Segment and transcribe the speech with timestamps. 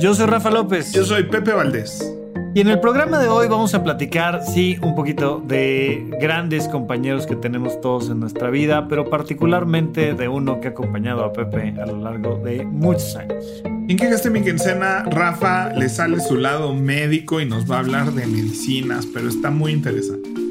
[0.00, 0.92] Yo soy Rafa López.
[0.92, 2.12] Yo soy Pepe Valdés.
[2.54, 7.26] Y en el programa de hoy vamos a platicar, sí, un poquito de grandes compañeros
[7.26, 11.74] que tenemos todos en nuestra vida, pero particularmente de uno que ha acompañado a Pepe
[11.80, 13.62] a lo largo de muchos años.
[13.64, 17.78] En que gaste mi quincena, Rafa le sale su lado médico y nos va a
[17.78, 20.41] hablar de medicinas, pero está muy interesante.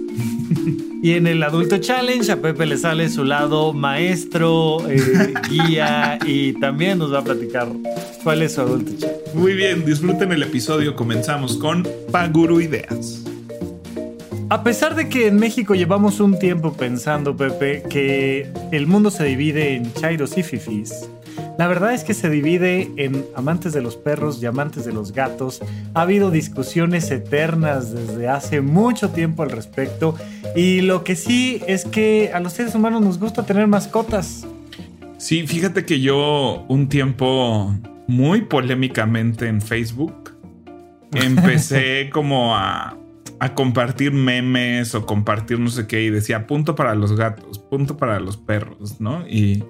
[1.04, 6.54] Y en el Adulto Challenge a Pepe le sale su lado maestro, eh, guía y
[6.60, 7.68] también nos va a platicar
[8.24, 9.22] cuál es su Adulto Challenge.
[9.34, 10.96] Muy bien, disfruten el episodio.
[10.96, 13.24] Comenzamos con Paguru Ideas.
[14.52, 19.24] A pesar de que en México llevamos un tiempo pensando, Pepe, que el mundo se
[19.24, 21.10] divide en chairos y fifis,
[21.62, 25.12] la verdad es que se divide en amantes de los perros y amantes de los
[25.12, 25.62] gatos.
[25.94, 30.16] Ha habido discusiones eternas desde hace mucho tiempo al respecto.
[30.56, 34.48] Y lo que sí es que a los seres humanos nos gusta tener mascotas.
[35.20, 37.76] Sí, fíjate que yo un tiempo
[38.08, 40.34] muy polémicamente en Facebook
[41.14, 42.98] empecé como a,
[43.38, 47.98] a compartir memes o compartir no sé qué y decía punto para los gatos, punto
[47.98, 49.28] para los perros, ¿no?
[49.28, 49.64] Y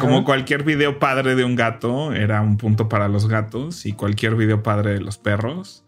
[0.00, 4.36] como cualquier video padre de un gato era un punto para los gatos y cualquier
[4.36, 5.84] video padre de los perros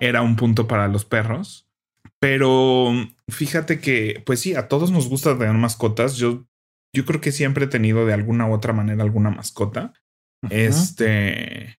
[0.00, 1.68] era un punto para los perros.
[2.20, 2.92] Pero
[3.28, 6.16] fíjate que, pues sí, a todos nos gusta tener mascotas.
[6.16, 6.46] Yo,
[6.94, 9.92] yo creo que siempre he tenido de alguna u otra manera alguna mascota.
[10.50, 11.78] Este,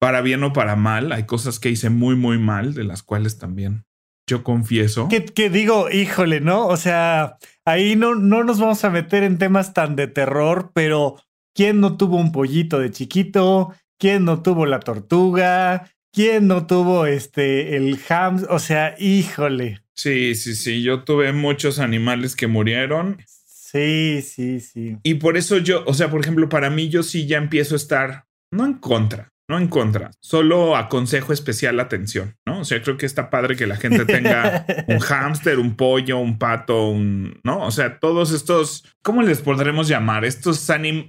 [0.00, 3.38] para bien o para mal, hay cosas que hice muy, muy mal, de las cuales
[3.38, 3.84] también
[4.30, 5.08] yo confieso.
[5.08, 6.66] Que, digo, híjole, ¿no?
[6.66, 11.16] O sea, ahí no, no nos vamos a meter en temas tan de terror, pero
[11.54, 13.74] ¿quién no tuvo un pollito de chiquito?
[13.98, 15.90] ¿Quién no tuvo la tortuga?
[16.12, 18.46] ¿Quién no tuvo este el ham?
[18.48, 19.82] O sea, híjole.
[19.94, 20.82] Sí, sí, sí.
[20.82, 23.18] Yo tuve muchos animales que murieron.
[23.26, 24.96] Sí, sí, sí.
[25.02, 27.76] Y por eso yo, o sea, por ejemplo, para mí yo sí ya empiezo a
[27.76, 32.60] estar, no en contra, no en contra, solo aconsejo especial atención, ¿no?
[32.60, 36.38] O sea, creo que está padre que la gente tenga un hámster, un pollo, un
[36.38, 37.66] pato, un, ¿no?
[37.66, 40.24] O sea, todos estos, ¿cómo les podremos llamar?
[40.24, 40.66] Estos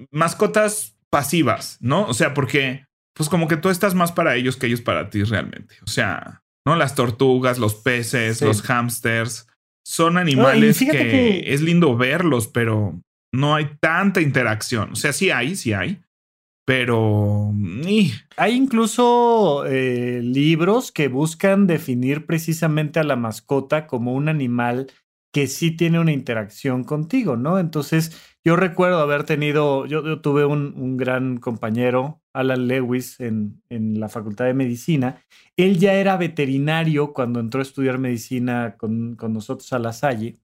[0.09, 2.07] mascotas pasivas, ¿no?
[2.07, 5.23] O sea, porque, pues como que tú estás más para ellos que ellos para ti
[5.23, 5.75] realmente.
[5.83, 6.75] O sea, ¿no?
[6.75, 9.47] Las tortugas, los peces, los hámsters,
[9.85, 12.99] son animales que es lindo verlos, pero
[13.31, 14.93] no hay tanta interacción.
[14.93, 16.01] O sea, sí hay, sí hay,
[16.65, 17.53] pero...
[18.37, 24.87] Hay incluso eh, libros que buscan definir precisamente a la mascota como un animal
[25.31, 27.57] que sí tiene una interacción contigo, ¿no?
[27.57, 28.11] Entonces,
[28.43, 34.45] yo recuerdo haber tenido, yo, tuve un, gran compañero, Alan Lewis, en, en, la Facultad
[34.45, 35.23] de Medicina.
[35.55, 40.39] Él ya era veterinario cuando entró a estudiar medicina con, con nosotros a La Salle.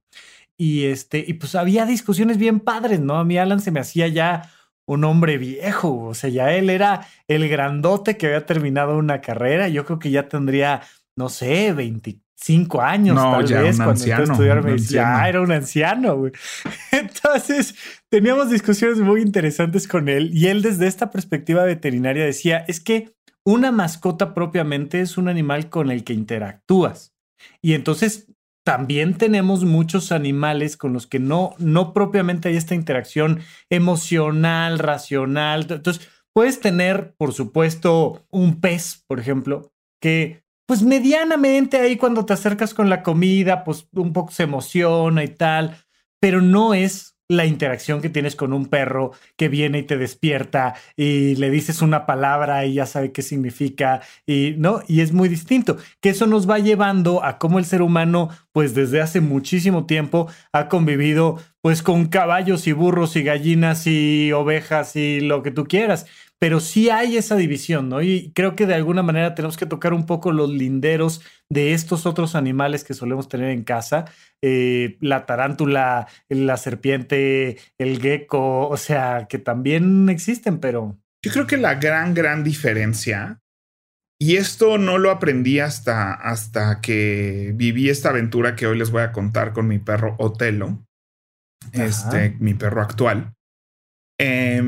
[0.57, 3.17] Y, este, y pues había discusiones bien padres, ¿no?
[3.17, 4.49] A mí Alan se me hacía ya
[4.87, 9.67] un hombre viejo, o sea, ya él era el grandote que había terminado una carrera,
[9.67, 10.81] yo creo que ya tendría,
[11.17, 15.01] no sé, 25 años tal vez cuando entró a estudiar medicina.
[15.01, 16.31] Ya era un anciano, güey.
[16.91, 17.75] Entonces,
[18.09, 23.13] teníamos discusiones muy interesantes con él y él desde esta perspectiva veterinaria decía, es que
[23.45, 27.13] una mascota propiamente es un animal con el que interactúas.
[27.61, 28.27] Y entonces
[28.67, 33.39] también tenemos muchos animales con los que no, no propiamente hay esta interacción
[33.69, 35.67] emocional, racional.
[35.69, 42.33] Entonces, puedes tener, por supuesto, un pez, por ejemplo, que pues medianamente ahí cuando te
[42.33, 45.77] acercas con la comida, pues un poco se emociona y tal,
[46.19, 50.75] pero no es la interacción que tienes con un perro que viene y te despierta
[50.95, 55.27] y le dices una palabra y ya sabe qué significa y no y es muy
[55.27, 59.85] distinto que eso nos va llevando a cómo el ser humano pues desde hace muchísimo
[59.85, 65.51] tiempo ha convivido pues con caballos y burros y gallinas y ovejas y lo que
[65.51, 66.05] tú quieras
[66.39, 68.01] pero sí hay esa división, ¿no?
[68.01, 72.05] Y creo que de alguna manera tenemos que tocar un poco los linderos de estos
[72.05, 74.05] otros animales que solemos tener en casa,
[74.43, 80.97] eh, la tarántula, la serpiente, el gecko, o sea, que también existen, pero...
[81.23, 83.41] Yo creo que la gran, gran diferencia,
[84.19, 89.01] y esto no lo aprendí hasta, hasta que viví esta aventura que hoy les voy
[89.01, 90.85] a contar con mi perro Otelo,
[91.73, 93.33] este, mi perro actual.
[94.19, 94.61] Eh,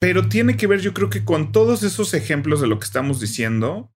[0.00, 3.20] pero tiene que ver, yo creo que con todos esos ejemplos de lo que estamos
[3.20, 3.92] diciendo,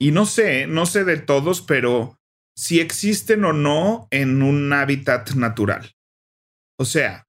[0.00, 2.18] y no sé, no sé de todos, pero
[2.56, 5.94] si existen o no en un hábitat natural.
[6.78, 7.26] O sea,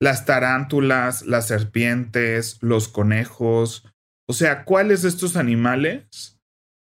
[0.00, 3.84] las tarántulas, las serpientes, los conejos,
[4.28, 6.40] o sea, ¿cuáles de estos animales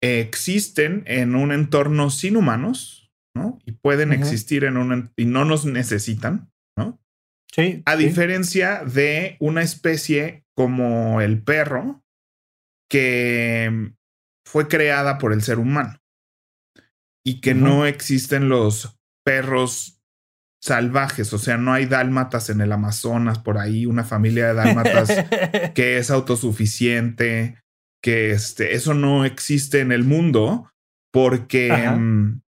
[0.01, 3.59] existen en un entorno sin humanos, ¿no?
[3.65, 6.99] Y pueden existir en un y no nos necesitan, ¿no?
[7.53, 7.81] Sí.
[7.85, 12.03] A diferencia de una especie como el perro,
[12.89, 13.94] que
[14.45, 16.00] fue creada por el ser humano
[17.25, 20.01] y que no existen los perros
[20.61, 25.09] salvajes, o sea, no hay dálmatas en el Amazonas por ahí, una familia de dálmatas
[25.75, 27.61] que es autosuficiente,
[28.01, 30.71] que este, eso no existe en el mundo
[31.11, 32.41] porque, mm,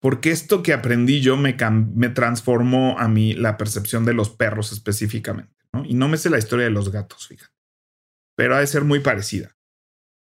[0.00, 1.56] porque esto que aprendí yo me,
[1.94, 6.38] me transformó a mí la percepción de los perros específicamente, Y no me sé la
[6.38, 7.54] historia de los gatos, fíjate,
[8.36, 9.56] pero ha de ser muy parecida.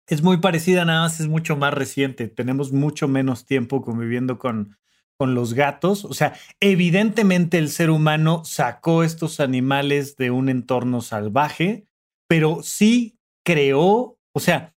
[0.07, 2.27] Es muy parecida, nada más es mucho más reciente.
[2.27, 4.77] Tenemos mucho menos tiempo conviviendo con,
[5.17, 6.05] con los gatos.
[6.05, 11.87] O sea, evidentemente el ser humano sacó estos animales de un entorno salvaje,
[12.27, 14.75] pero sí creó, o sea,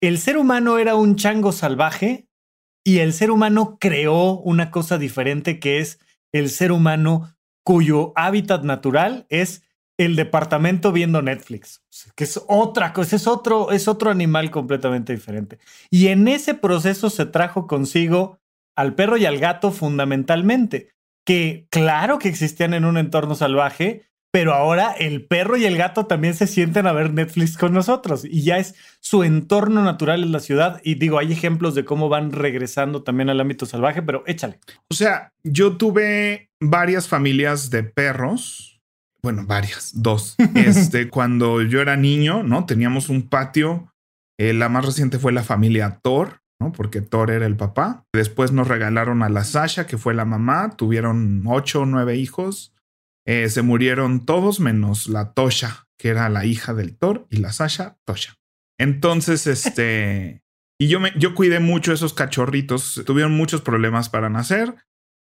[0.00, 2.26] el ser humano era un chango salvaje
[2.84, 6.00] y el ser humano creó una cosa diferente que es
[6.32, 9.62] el ser humano cuyo hábitat natural es
[10.04, 11.82] el departamento viendo Netflix,
[12.14, 15.58] que es otra cosa, es otro, es otro animal completamente diferente.
[15.90, 18.38] Y en ese proceso se trajo consigo
[18.76, 20.90] al perro y al gato fundamentalmente,
[21.24, 24.02] que claro que existían en un entorno salvaje,
[24.32, 28.24] pero ahora el perro y el gato también se sienten a ver Netflix con nosotros
[28.24, 30.80] y ya es su entorno natural en la ciudad.
[30.82, 34.58] Y digo, hay ejemplos de cómo van regresando también al ámbito salvaje, pero échale.
[34.90, 38.71] O sea, yo tuve varias familias de perros.
[39.22, 40.36] Bueno, varias, dos.
[40.54, 42.66] Este, cuando yo era niño, ¿no?
[42.66, 43.92] Teníamos un patio.
[44.38, 46.40] Eh, la más reciente fue la familia Thor.
[46.76, 48.06] Porque Thor era el papá.
[48.12, 50.76] Después nos regalaron a la Sasha, que fue la mamá.
[50.76, 52.72] Tuvieron ocho o nueve hijos.
[53.26, 57.52] Eh, se murieron todos menos la Tosha, que era la hija del Thor, y la
[57.52, 58.34] Sasha, Tosha.
[58.78, 60.42] Entonces, este.
[60.80, 63.02] y yo, me, yo cuidé mucho esos cachorritos.
[63.06, 64.74] Tuvieron muchos problemas para nacer.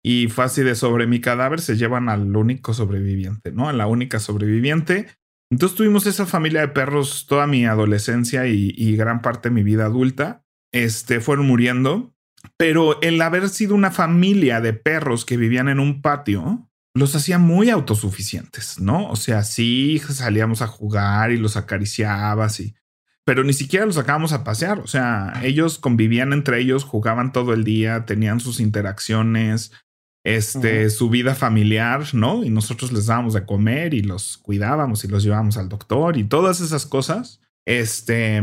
[0.03, 3.67] Y fue así de sobre mi cadáver se llevan al único sobreviviente, ¿no?
[3.67, 5.07] A la única sobreviviente.
[5.51, 9.85] Entonces tuvimos esa familia de perros toda mi adolescencia y gran parte de mi vida
[9.85, 12.13] adulta este, fueron muriendo,
[12.57, 17.37] pero el haber sido una familia de perros que vivían en un patio los hacía
[17.37, 19.09] muy autosuficientes, ¿no?
[19.09, 22.75] O sea, sí salíamos a jugar y los acariciabas y
[23.25, 27.53] pero ni siquiera los sacábamos a pasear, o sea, ellos convivían entre ellos, jugaban todo
[27.53, 29.71] el día, tenían sus interacciones,
[30.25, 32.43] este, su vida familiar, ¿no?
[32.43, 36.23] Y nosotros les dábamos de comer y los cuidábamos y los llevábamos al doctor y
[36.25, 37.41] todas esas cosas.
[37.65, 38.41] Este,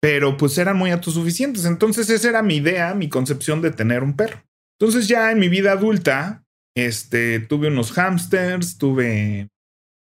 [0.00, 1.64] pero pues eran muy autosuficientes.
[1.64, 4.42] Entonces esa era mi idea, mi concepción de tener un perro.
[4.78, 6.44] Entonces ya en mi vida adulta,
[6.76, 9.48] este, tuve unos hamsters, tuve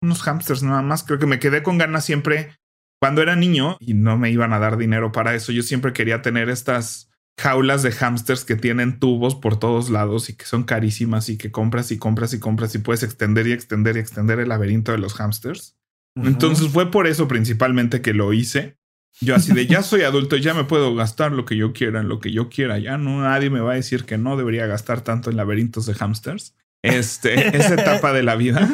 [0.02, 1.04] unos hamsters nada más.
[1.04, 2.56] Creo que me quedé con ganas siempre
[3.00, 5.52] cuando era niño y no me iban a dar dinero para eso.
[5.52, 10.34] Yo siempre quería tener estas jaulas de hamsters que tienen tubos por todos lados y
[10.34, 13.96] que son carísimas y que compras y compras y compras y puedes extender y extender
[13.96, 15.76] y extender el laberinto de los hamsters.
[16.16, 18.78] Entonces fue por eso principalmente que lo hice.
[19.20, 22.08] Yo así de ya soy adulto, ya me puedo gastar lo que yo quiera en
[22.08, 22.78] lo que yo quiera.
[22.78, 25.94] Ya no nadie me va a decir que no debería gastar tanto en laberintos de
[25.94, 26.54] hamsters.
[26.82, 28.68] Este, esa etapa de la vida.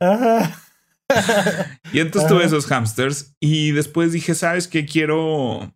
[1.92, 4.86] y entonces tuve esos hamsters y después dije, ¿sabes qué?
[4.86, 5.73] Quiero,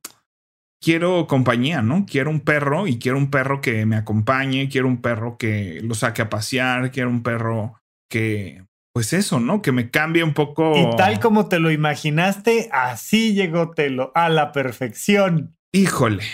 [0.81, 2.07] quiero compañía, ¿no?
[2.07, 5.95] Quiero un perro y quiero un perro que me acompañe, quiero un perro que lo
[5.95, 7.81] saque a pasear, quiero un perro
[8.11, 9.63] que pues eso, ¿no?
[9.63, 10.77] Que me cambie un poco.
[10.77, 15.57] Y tal como te lo imaginaste, así llegó Telo, a la perfección.
[15.73, 16.25] Híjole.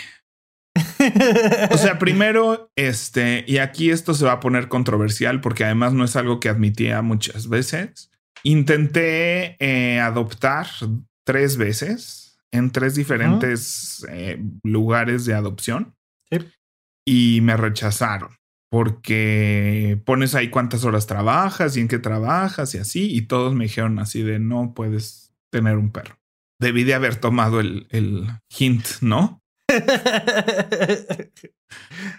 [1.69, 6.05] o sea, primero, este, y aquí esto se va a poner controversial porque además no
[6.05, 8.09] es algo que admitía muchas veces.
[8.41, 10.65] Intenté eh, adoptar
[11.23, 12.24] tres veces
[12.55, 15.95] en tres diferentes eh, lugares de adopción
[17.07, 18.29] y me rechazaron
[18.71, 23.65] porque pones ahí cuántas horas trabajas y en qué trabajas y así, y todos me
[23.65, 26.17] dijeron así de no puedes tener un perro.
[26.59, 29.41] Debí de haber tomado el, el hint, ¿no?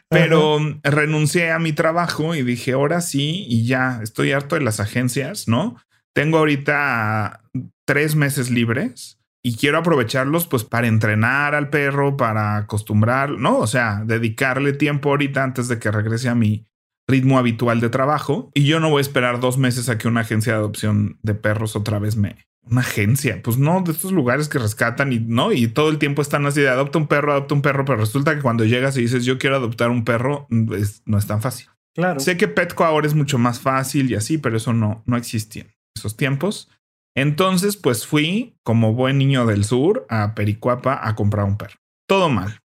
[0.08, 4.80] Pero renuncié a mi trabajo y dije, ahora sí, y ya estoy harto de las
[4.80, 5.76] agencias, ¿no?
[6.14, 7.42] Tengo ahorita
[7.86, 9.15] tres meses libres
[9.46, 13.58] y quiero aprovecharlos pues para entrenar al perro, para acostumbrar, ¿no?
[13.58, 16.66] O sea, dedicarle tiempo ahorita antes de que regrese a mi
[17.06, 20.22] ritmo habitual de trabajo y yo no voy a esperar dos meses a que una
[20.22, 22.34] agencia de adopción de perros otra vez me,
[22.68, 26.22] una agencia, pues no, de estos lugares que rescatan y no, y todo el tiempo
[26.22, 29.02] están así de adopta un perro, adopta un perro, pero resulta que cuando llegas y
[29.02, 31.68] dices yo quiero adoptar un perro, no es tan fácil.
[31.94, 32.18] Claro.
[32.18, 35.62] Sé que Petco ahora es mucho más fácil y así, pero eso no, no existía
[35.62, 36.68] en esos tiempos.
[37.16, 41.76] Entonces, pues fui como buen niño del sur a Pericuapa a comprar un perro.
[42.06, 42.60] Todo mal.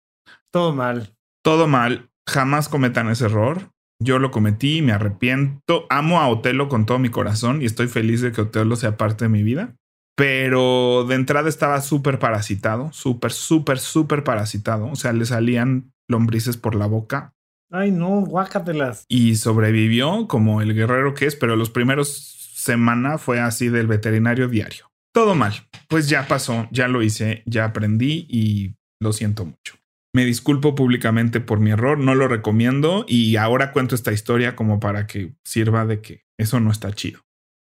[0.52, 1.14] Todo mal.
[1.42, 2.08] Todo mal.
[2.28, 3.70] Jamás cometan ese error.
[4.00, 5.86] Yo lo cometí, me arrepiento.
[5.90, 9.24] Amo a Otelo con todo mi corazón y estoy feliz de que Otelo sea parte
[9.24, 9.74] de mi vida.
[10.16, 14.86] Pero de entrada estaba súper parasitado, súper, súper, súper parasitado.
[14.86, 17.34] O sea, le salían lombrices por la boca.
[17.70, 19.04] Ay, no, guácatelas.
[19.08, 22.35] Y sobrevivió como el guerrero que es, pero los primeros
[22.66, 24.90] semana fue así del veterinario diario.
[25.14, 25.54] Todo mal.
[25.88, 29.76] Pues ya pasó, ya lo hice, ya aprendí y lo siento mucho.
[30.14, 34.80] Me disculpo públicamente por mi error, no lo recomiendo y ahora cuento esta historia como
[34.80, 37.20] para que sirva de que eso no está chido.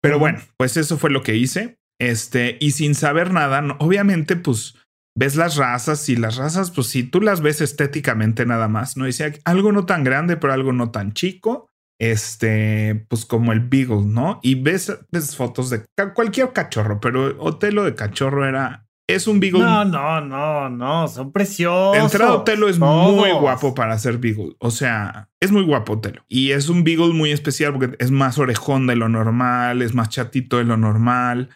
[0.02, 1.78] Pero bueno, pues eso fue lo que hice.
[2.00, 4.76] Este, y sin saber nada, obviamente, pues
[5.16, 9.04] ves las razas y las razas, pues si tú las ves estéticamente nada más, ¿no?
[9.04, 11.68] Dice algo no tan grande, pero algo no tan chico.
[12.00, 14.38] Este, pues como el Beagle, ¿no?
[14.42, 15.82] Y ves, ves fotos de
[16.14, 19.60] cualquier cachorro, pero Otelo de cachorro era es un Beagle.
[19.60, 21.96] No, no, no, no, son preciosos.
[21.96, 24.54] Entrada Otelo es muy guapo para ser Beagle.
[24.58, 26.24] O sea, es muy guapo Otelo.
[26.28, 30.10] Y es un Beagle muy especial porque es más orejón de lo normal, es más
[30.10, 31.48] chatito de lo normal.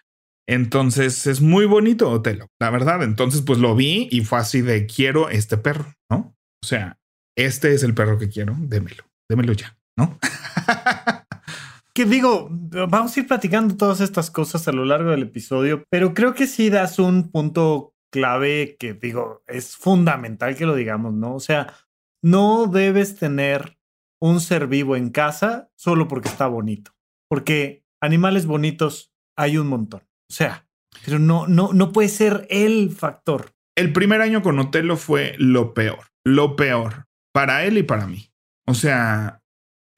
[0.49, 3.03] Entonces es muy bonito Otelo, la verdad.
[3.03, 6.35] Entonces, pues lo vi y fue así de quiero este perro, ¿no?
[6.63, 6.99] O sea,
[7.37, 10.19] este es el perro que quiero, démelo, démelo ya, ¿no?
[11.95, 16.15] que digo, vamos a ir platicando todas estas cosas a lo largo del episodio, pero
[16.15, 21.35] creo que sí das un punto clave que digo, es fundamental que lo digamos, ¿no?
[21.35, 21.75] O sea,
[22.23, 23.79] no debes tener
[24.21, 26.93] un ser vivo en casa solo porque está bonito,
[27.29, 30.03] porque animales bonitos hay un montón.
[30.31, 30.67] O sea,
[31.05, 33.53] pero no, no, no puede ser el factor.
[33.77, 38.31] El primer año con Otelo fue lo peor, lo peor, para él y para mí.
[38.67, 39.42] O sea,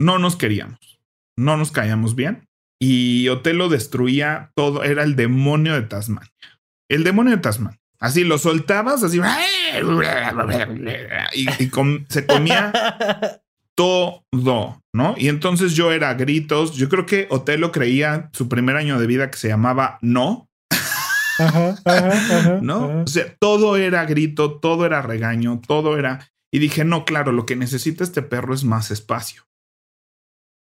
[0.00, 1.00] no nos queríamos,
[1.36, 2.46] no nos caíamos bien
[2.80, 6.30] y Otelo destruía todo, era el demonio de Tasmania.
[6.90, 7.80] El demonio de Tasmania.
[7.98, 9.18] Así lo soltabas, así.
[11.32, 11.46] Y,
[12.08, 12.72] se comía
[13.74, 15.14] todo, ¿no?
[15.16, 16.74] Y entonces yo era gritos.
[16.74, 20.50] Yo creo que Otelo creía su primer año de vida que se llamaba No.
[22.60, 23.02] ¿No?
[23.02, 26.30] O sea, todo era grito, todo era regaño, todo era.
[26.52, 29.44] Y dije, no, claro, lo que necesita este perro es más espacio.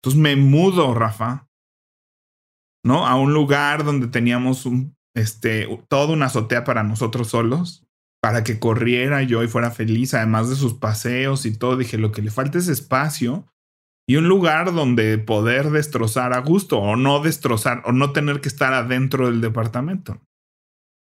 [0.06, 1.48] Entonces me mudo, Rafa,
[2.84, 3.08] ¿no?
[3.08, 7.84] A un lugar donde teníamos un, este, toda una azotea para nosotros solos
[8.22, 11.76] para que corriera yo y fuera feliz, además de sus paseos y todo.
[11.76, 13.48] Dije, lo que le falta es espacio
[14.08, 18.48] y un lugar donde poder destrozar a gusto o no destrozar o no tener que
[18.48, 20.20] estar adentro del departamento.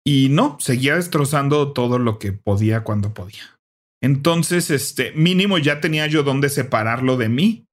[0.06, 3.58] Y no, seguía destrozando todo lo que podía cuando podía.
[4.02, 7.67] Entonces, este mínimo ya tenía yo donde separarlo de mí,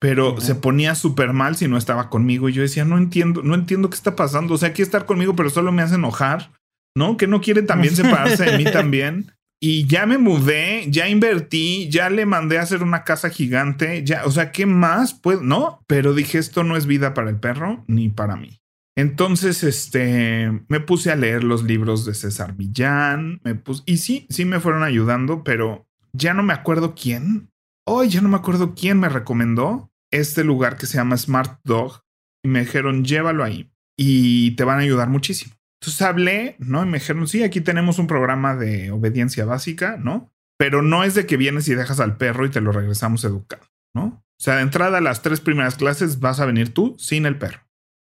[0.00, 2.48] pero se ponía súper mal si no estaba conmigo.
[2.48, 4.54] Y yo decía, no entiendo, no entiendo qué está pasando.
[4.54, 6.50] O sea, quiere estar conmigo, pero solo me hace enojar.
[6.98, 7.16] ¿no?
[7.16, 9.32] Que no quiere también separarse de mí también.
[9.60, 14.24] Y ya me mudé, ya invertí, ya le mandé a hacer una casa gigante, ya,
[14.24, 15.42] o sea, ¿qué más puedo?
[15.42, 18.60] No, pero dije, esto no es vida para el perro ni para mí.
[18.96, 24.26] Entonces, este, me puse a leer los libros de César Millán, me puse, y sí,
[24.30, 27.50] sí me fueron ayudando, pero ya no me acuerdo quién.
[27.84, 32.02] Hoy ya no me acuerdo quién me recomendó este lugar que se llama Smart Dog
[32.44, 35.54] y me dijeron, llévalo ahí y te van a ayudar muchísimo.
[35.80, 36.82] Entonces hablé, ¿no?
[36.82, 40.32] Y me dijeron, sí, aquí tenemos un programa de obediencia básica, ¿no?
[40.58, 43.64] Pero no es de que vienes y dejas al perro y te lo regresamos educado,
[43.94, 44.24] ¿no?
[44.40, 47.38] O sea, de entrada a las tres primeras clases vas a venir tú sin el
[47.38, 47.60] perro.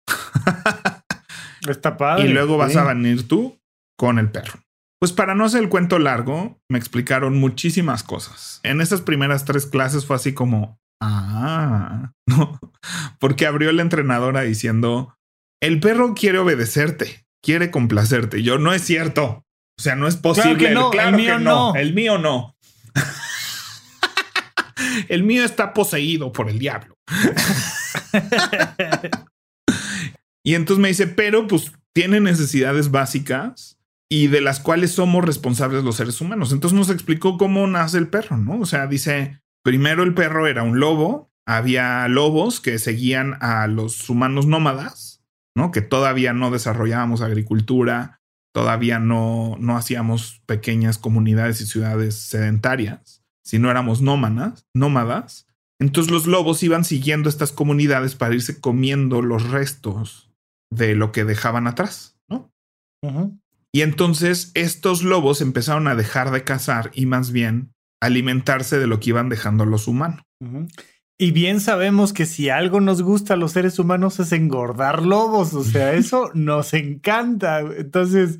[1.67, 2.25] Está padre.
[2.25, 3.59] Y luego vas a venir tú
[3.97, 4.59] con el perro.
[4.99, 8.59] Pues para no hacer el cuento largo, me explicaron muchísimas cosas.
[8.63, 12.59] En esas primeras tres clases fue así como, ah, no,
[13.19, 15.17] porque abrió la entrenadora diciendo,
[15.61, 18.43] el perro quiere obedecerte quiere complacerte.
[18.43, 19.45] Yo no es cierto.
[19.77, 20.57] O sea, no es posible.
[20.57, 21.75] Claro, que no, el mío no.
[21.75, 22.55] El mío no.
[25.09, 26.95] el mío está poseído por el diablo.
[30.43, 33.77] y entonces me dice, pero pues tiene necesidades básicas
[34.11, 36.51] y de las cuales somos responsables los seres humanos.
[36.51, 38.59] Entonces nos explicó cómo nace el perro, ¿no?
[38.59, 44.09] O sea, dice, primero el perro era un lobo, había lobos que seguían a los
[44.09, 45.19] humanos nómadas
[45.71, 48.21] que todavía no desarrollábamos agricultura,
[48.53, 55.47] todavía no, no hacíamos pequeñas comunidades y ciudades sedentarias, sino éramos nómadas, nómadas.
[55.79, 60.31] Entonces los lobos iban siguiendo estas comunidades para irse comiendo los restos
[60.71, 62.51] de lo que dejaban atrás, ¿no?
[63.71, 67.71] Y entonces estos lobos empezaron a dejar de cazar y más bien
[68.01, 70.23] alimentarse de lo que iban dejando los humanos.
[71.21, 75.53] Y bien sabemos que si algo nos gusta a los seres humanos es engordar lobos,
[75.53, 77.59] o sea, eso nos encanta.
[77.59, 78.39] Entonces,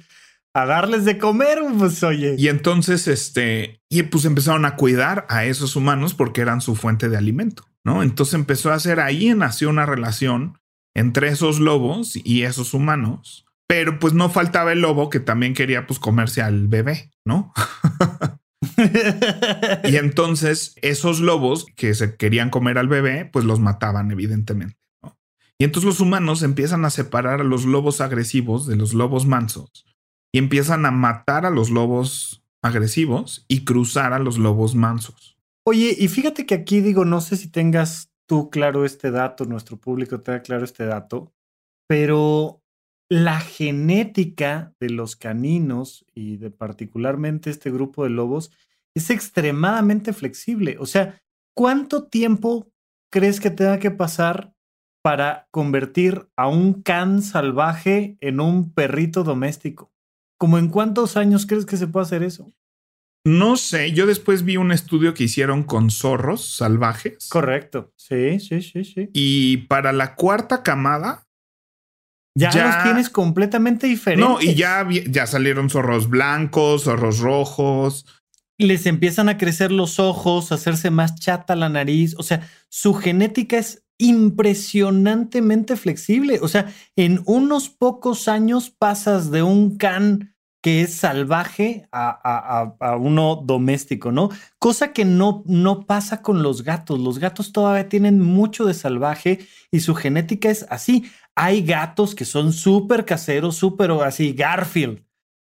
[0.54, 2.36] a darles de comer, pues oye.
[2.38, 7.10] Y entonces, este, y pues empezaron a cuidar a esos humanos porque eran su fuente
[7.10, 8.02] de alimento, ¿no?
[8.02, 10.58] Entonces empezó a hacer ahí nació una relación
[10.96, 15.86] entre esos lobos y esos humanos, pero pues no faltaba el lobo que también quería
[15.86, 17.54] pues comerse al bebé, ¿no?
[19.86, 24.78] y entonces esos lobos que se querían comer al bebé, pues los mataban evidentemente.
[25.58, 29.86] Y entonces los humanos empiezan a separar a los lobos agresivos de los lobos mansos
[30.32, 35.38] y empiezan a matar a los lobos agresivos y cruzar a los lobos mansos.
[35.66, 39.78] Oye, y fíjate que aquí digo, no sé si tengas tú claro este dato, nuestro
[39.78, 41.34] público tenga claro este dato,
[41.88, 42.59] pero
[43.10, 48.52] la genética de los caninos y de particularmente este grupo de lobos
[48.94, 50.78] es extremadamente flexible.
[50.80, 51.22] O sea,
[51.56, 52.72] ¿cuánto tiempo
[53.12, 54.54] crees que tenga que pasar
[55.02, 59.92] para convertir a un can salvaje en un perrito doméstico?
[60.38, 62.52] ¿Cómo en cuántos años crees que se puede hacer eso?
[63.26, 67.28] No sé, yo después vi un estudio que hicieron con zorros salvajes.
[67.30, 69.10] Correcto, sí, sí, sí, sí.
[69.14, 71.26] Y para la cuarta camada...
[72.36, 74.28] Ya, los tienes completamente diferentes.
[74.28, 78.06] No, y ya, ya salieron zorros blancos, zorros rojos.
[78.58, 82.16] Les empiezan a crecer los ojos, a hacerse más chata la nariz.
[82.18, 86.40] O sea, su genética es impresionantemente flexible.
[86.42, 93.42] O sea, en unos pocos años pasas de un can que es salvaje a, uno
[93.46, 94.30] doméstico, ¿no?
[94.58, 97.00] Cosa que no, no pasa con los gatos.
[97.00, 99.40] Los gatos todavía tienen mucho de salvaje
[99.72, 101.10] y su genética es así.
[101.42, 105.06] Hay gatos que son súper caseros, súper así, Garfield.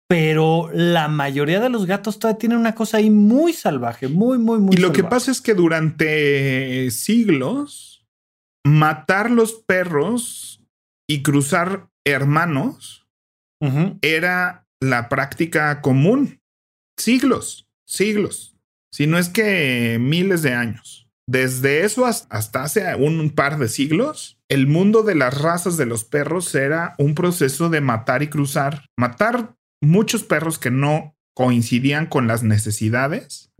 [0.07, 4.57] Pero la mayoría de los gatos todavía tienen una cosa ahí muy salvaje, muy, muy,
[4.57, 4.75] muy.
[4.75, 8.03] Y lo que pasa es que durante siglos,
[8.65, 10.63] matar los perros
[11.07, 13.07] y cruzar hermanos
[14.01, 16.39] era la práctica común.
[16.97, 18.55] Siglos, siglos.
[18.91, 21.07] Si no es que miles de años.
[21.27, 26.03] Desde eso hasta hace un par de siglos, el mundo de las razas de los
[26.03, 28.85] perros era un proceso de matar y cruzar.
[28.97, 33.51] Matar muchos perros que no coincidían con las necesidades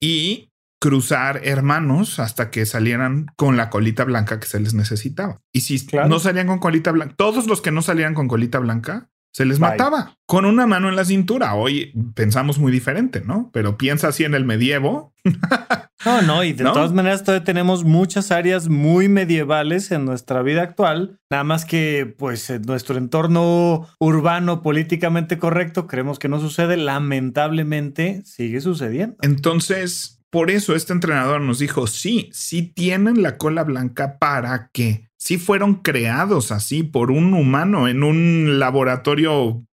[0.00, 5.40] y cruzar hermanos hasta que salieran con la colita blanca que se les necesitaba.
[5.52, 9.10] Y si no salían con colita blanca, todos los que no salían con colita blanca,
[9.32, 11.54] se les mataba con una mano en la cintura.
[11.54, 13.50] Hoy pensamos muy diferente, ¿no?
[13.52, 15.12] Pero piensa así en el medievo.
[16.04, 20.62] no, no, y de todas maneras todavía tenemos muchas áreas muy medievales en nuestra vida
[20.62, 21.18] actual.
[21.30, 26.76] Nada más que, pues, en nuestro entorno urbano políticamente correcto, creemos que no sucede.
[26.76, 29.16] Lamentablemente sigue sucediendo.
[29.20, 35.09] Entonces, por eso este entrenador nos dijo, sí, sí tienen la cola blanca para que
[35.20, 39.64] sí fueron creados así por un humano en un laboratorio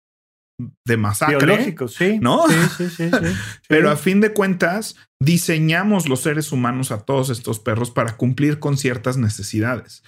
[0.85, 1.37] de masacre.
[1.37, 2.19] Biológico, sí.
[2.19, 2.43] ¿No?
[2.47, 3.11] Sí, sí, sí,
[3.67, 8.59] Pero a fin de cuentas, diseñamos los seres humanos a todos estos perros para cumplir
[8.59, 10.03] con ciertas necesidades.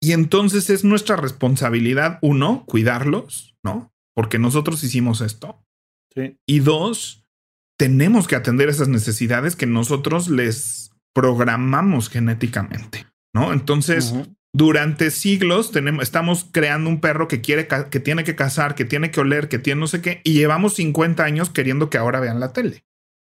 [0.00, 3.92] Y entonces es nuestra responsabilidad, uno, cuidarlos, ¿no?
[4.14, 5.62] Porque nosotros hicimos esto.
[6.14, 6.38] Sí.
[6.46, 7.24] Y dos,
[7.78, 13.54] tenemos que atender esas necesidades que nosotros les programamos genéticamente, ¿no?
[13.54, 14.14] Entonces,
[14.56, 19.10] durante siglos tenemos, estamos creando un perro que quiere, que tiene que cazar, que tiene
[19.10, 22.40] que oler, que tiene no sé qué, y llevamos 50 años queriendo que ahora vean
[22.40, 22.82] la tele.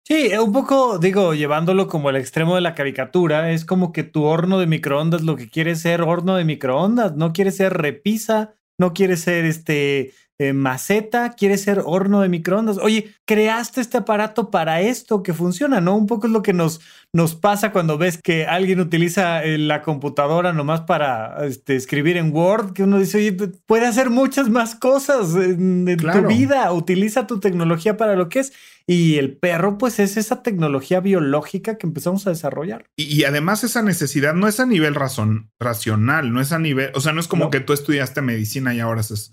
[0.08, 4.24] Sí, un poco, digo, llevándolo como el extremo de la caricatura, es como que tu
[4.24, 8.94] horno de microondas lo que quiere ser horno de microondas, no quiere ser repisa, no
[8.94, 12.78] quiere ser este eh, maceta, quiere ser horno de microondas.
[12.78, 15.95] Oye, creaste este aparato para esto que funciona, ¿no?
[15.95, 16.82] Un poco es lo que nos,
[17.13, 22.34] nos pasa cuando ves que alguien utiliza eh, la computadora nomás para este, escribir en
[22.34, 23.32] Word, que uno dice, oye,
[23.65, 28.52] puede hacer muchas más cosas en, tu vida, utiliza tu tecnología para lo que es.
[28.88, 32.86] Y el perro, pues es esa tecnología biológica que empezamos a desarrollar.
[32.95, 37.00] Y, además esa necesidad no es a nivel razón, racional, no es a nivel, o
[37.00, 39.32] sea, no es como que tú estudiaste medicina y ahora haces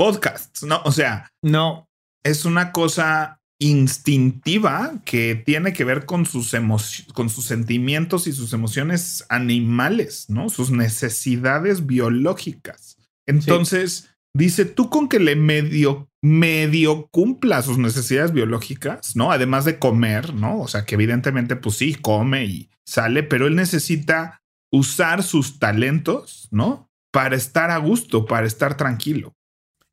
[0.00, 0.80] podcasts, ¿no?
[0.86, 1.86] O sea, no.
[2.24, 8.32] Es una cosa instintiva que tiene que ver con sus emociones, con sus sentimientos y
[8.32, 10.48] sus emociones animales, ¿no?
[10.48, 12.96] Sus necesidades biológicas.
[13.26, 19.32] Entonces, dice, tú con que le medio, medio cumpla sus necesidades biológicas, ¿no?
[19.32, 20.60] Además de comer, ¿no?
[20.60, 24.40] O sea, que evidentemente, pues sí, come y sale, pero él necesita
[24.72, 26.88] usar sus talentos, ¿no?
[27.12, 29.34] Para estar a gusto, para estar tranquilo.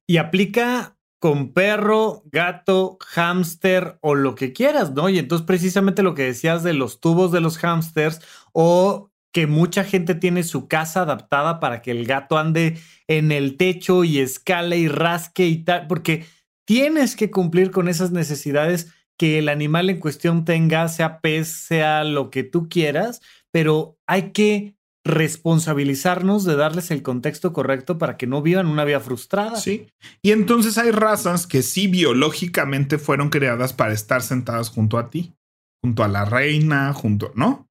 [0.07, 5.09] Y aplica con perro, gato, hámster o lo que quieras, ¿no?
[5.09, 8.21] Y entonces precisamente lo que decías de los tubos de los hámsters
[8.53, 13.57] o que mucha gente tiene su casa adaptada para que el gato ande en el
[13.57, 16.25] techo y escale y rasque y tal, porque
[16.65, 22.03] tienes que cumplir con esas necesidades que el animal en cuestión tenga, sea pez, sea
[22.03, 24.76] lo que tú quieras, pero hay que
[25.07, 29.55] responsabilizarnos de darles el contexto correcto para que no vivan una vida frustrada.
[29.55, 29.87] Sí.
[30.21, 35.35] Y entonces hay razas que sí biológicamente fueron creadas para estar sentadas junto a ti,
[35.83, 37.67] junto a la reina, junto, ¿no?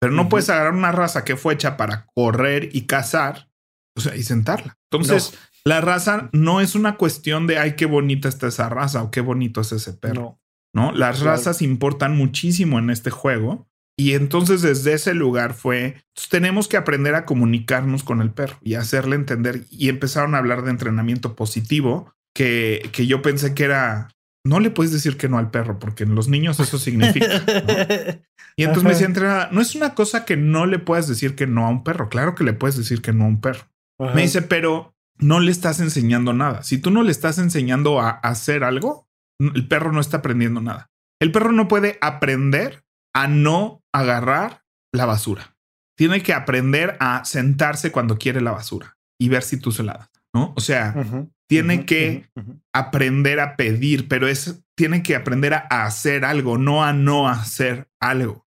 [0.00, 3.48] Pero no puedes agarrar una raza que fue hecha para correr y cazar,
[3.96, 4.76] o sea, y sentarla.
[4.90, 9.10] Entonces, la raza no es una cuestión de, ay, qué bonita está esa raza o
[9.10, 10.38] qué bonito es ese perro.
[10.74, 13.66] No, las razas importan muchísimo en este juego
[13.98, 18.74] y entonces desde ese lugar fue, tenemos que aprender a comunicarnos con el perro y
[18.74, 19.64] hacerle entender.
[19.70, 24.08] Y empezaron a hablar de entrenamiento positivo, que, que yo pensé que era,
[24.44, 27.42] no le puedes decir que no al perro, porque en los niños eso significa.
[28.58, 31.66] Y entonces me decía, no es una cosa que no le puedes decir que no
[31.66, 32.08] a un perro.
[32.08, 33.68] Claro que le puedes decir que no a un perro.
[34.14, 36.62] Me dice, pero no le estás enseñando nada.
[36.62, 40.90] Si tú no le estás enseñando a hacer algo, el perro no está aprendiendo nada.
[41.20, 42.82] El perro no puede aprender
[43.14, 45.56] a no agarrar la basura.
[45.96, 49.94] Tiene que aprender a sentarse cuando quiere la basura y ver si tú se la
[49.94, 50.52] das, ¿no?
[50.56, 50.94] O sea,
[51.48, 52.28] tiene que
[52.74, 57.88] aprender a pedir, pero es, tiene que aprender a hacer algo, no a no hacer
[58.00, 58.46] algo.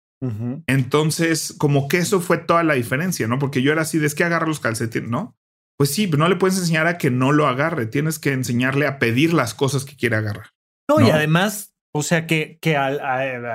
[0.65, 3.38] Entonces, como que eso fue toda la diferencia, ¿no?
[3.38, 5.38] Porque yo era así, de es que agarra los calcetines, ¿no?
[5.77, 8.88] Pues sí, pero no le puedes enseñar a que no lo agarre, tienes que enseñarle
[8.88, 10.47] a pedir las cosas que quiere agarrar.
[10.89, 12.91] no, y además o sea que, que a,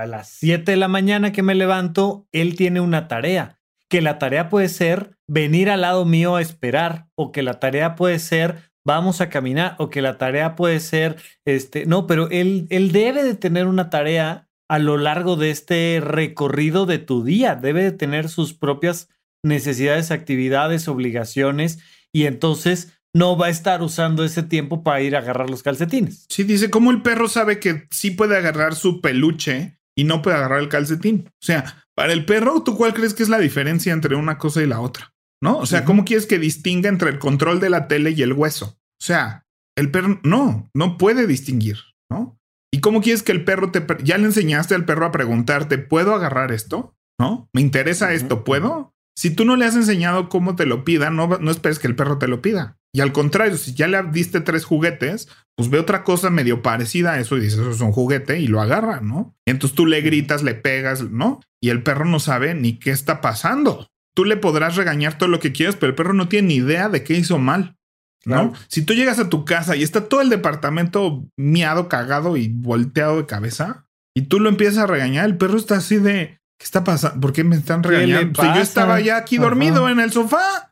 [0.07, 3.59] las 7 de la mañana que me levanto, él tiene una tarea.
[3.89, 7.95] Que la tarea puede ser venir al lado mío a esperar, o que la tarea
[7.95, 12.67] puede ser vamos a caminar, o que la tarea puede ser, este, no, pero él,
[12.71, 17.55] él debe de tener una tarea a lo largo de este recorrido de tu día,
[17.55, 19.09] debe de tener sus propias
[19.45, 21.79] necesidades, actividades, obligaciones,
[22.13, 26.27] y entonces no va a estar usando ese tiempo para ir a agarrar los calcetines.
[26.29, 30.37] Sí, dice, ¿cómo el perro sabe que sí puede agarrar su peluche y no puede
[30.37, 31.29] agarrar el calcetín?
[31.29, 34.63] O sea, para el perro, ¿tú cuál crees que es la diferencia entre una cosa
[34.63, 35.13] y la otra?
[35.43, 35.59] ¿No?
[35.59, 38.79] O sea, ¿cómo quieres que distinga entre el control de la tele y el hueso?
[38.79, 39.45] O sea,
[39.77, 42.39] el perro no, no puede distinguir, ¿no?
[42.73, 43.85] ¿Y cómo quieres que el perro te...
[44.05, 46.95] Ya le enseñaste al perro a preguntarte, ¿puedo agarrar esto?
[47.19, 47.49] ¿No?
[47.53, 48.45] ¿Me interesa esto?
[48.45, 48.95] ¿Puedo?
[49.17, 51.97] Si tú no le has enseñado cómo te lo pida, no, no esperes que el
[51.97, 52.79] perro te lo pida.
[52.95, 57.13] Y al contrario, si ya le diste tres juguetes, pues ve otra cosa medio parecida
[57.13, 59.35] a eso y dices, eso es un juguete y lo agarra, ¿no?
[59.47, 61.41] Y entonces tú le gritas, le pegas, ¿no?
[61.61, 63.89] Y el perro no sabe ni qué está pasando.
[64.15, 66.91] Tú le podrás regañar todo lo que quieras, pero el perro no tiene ni idea
[66.91, 67.77] de qué hizo mal.
[68.25, 68.53] ¿No?
[68.69, 73.17] Si tú llegas a tu casa y está todo el departamento miado, cagado y volteado
[73.17, 76.85] de cabeza, y tú lo empiezas a regañar, el perro está así de, ¿qué está
[76.85, 77.21] pasando?
[77.21, 78.41] ¿Por qué me están regañando?
[78.41, 80.72] Si yo estaba ya aquí dormido en el sofá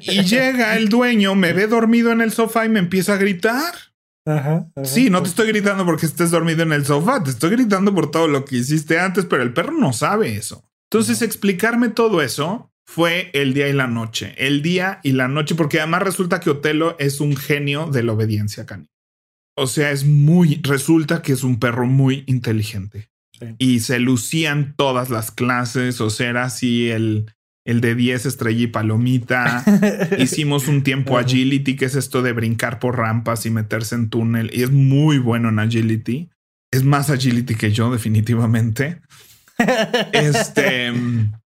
[0.00, 3.74] y llega el dueño, me ve dormido en el sofá y me empieza a gritar.
[4.84, 8.10] sí, no te estoy gritando porque estés dormido en el sofá, te estoy gritando por
[8.10, 10.64] todo lo que hiciste antes, pero el perro no sabe eso.
[10.90, 14.34] Entonces, explicarme todo eso fue el día y la noche.
[14.38, 18.12] El día y la noche, porque además resulta que Otelo es un genio de la
[18.12, 18.88] obediencia canina.
[19.54, 23.10] O sea, es muy, resulta que es un perro muy inteligente.
[23.58, 27.26] Y se lucían todas las clases, o sea, era así el,
[27.68, 29.62] el de 10 estrella y palomita.
[30.18, 34.50] Hicimos un tiempo agility, que es esto de brincar por rampas y meterse en túnel.
[34.54, 36.30] Y es muy bueno en agility.
[36.72, 39.02] Es más agility que yo, definitivamente.
[40.12, 40.94] este.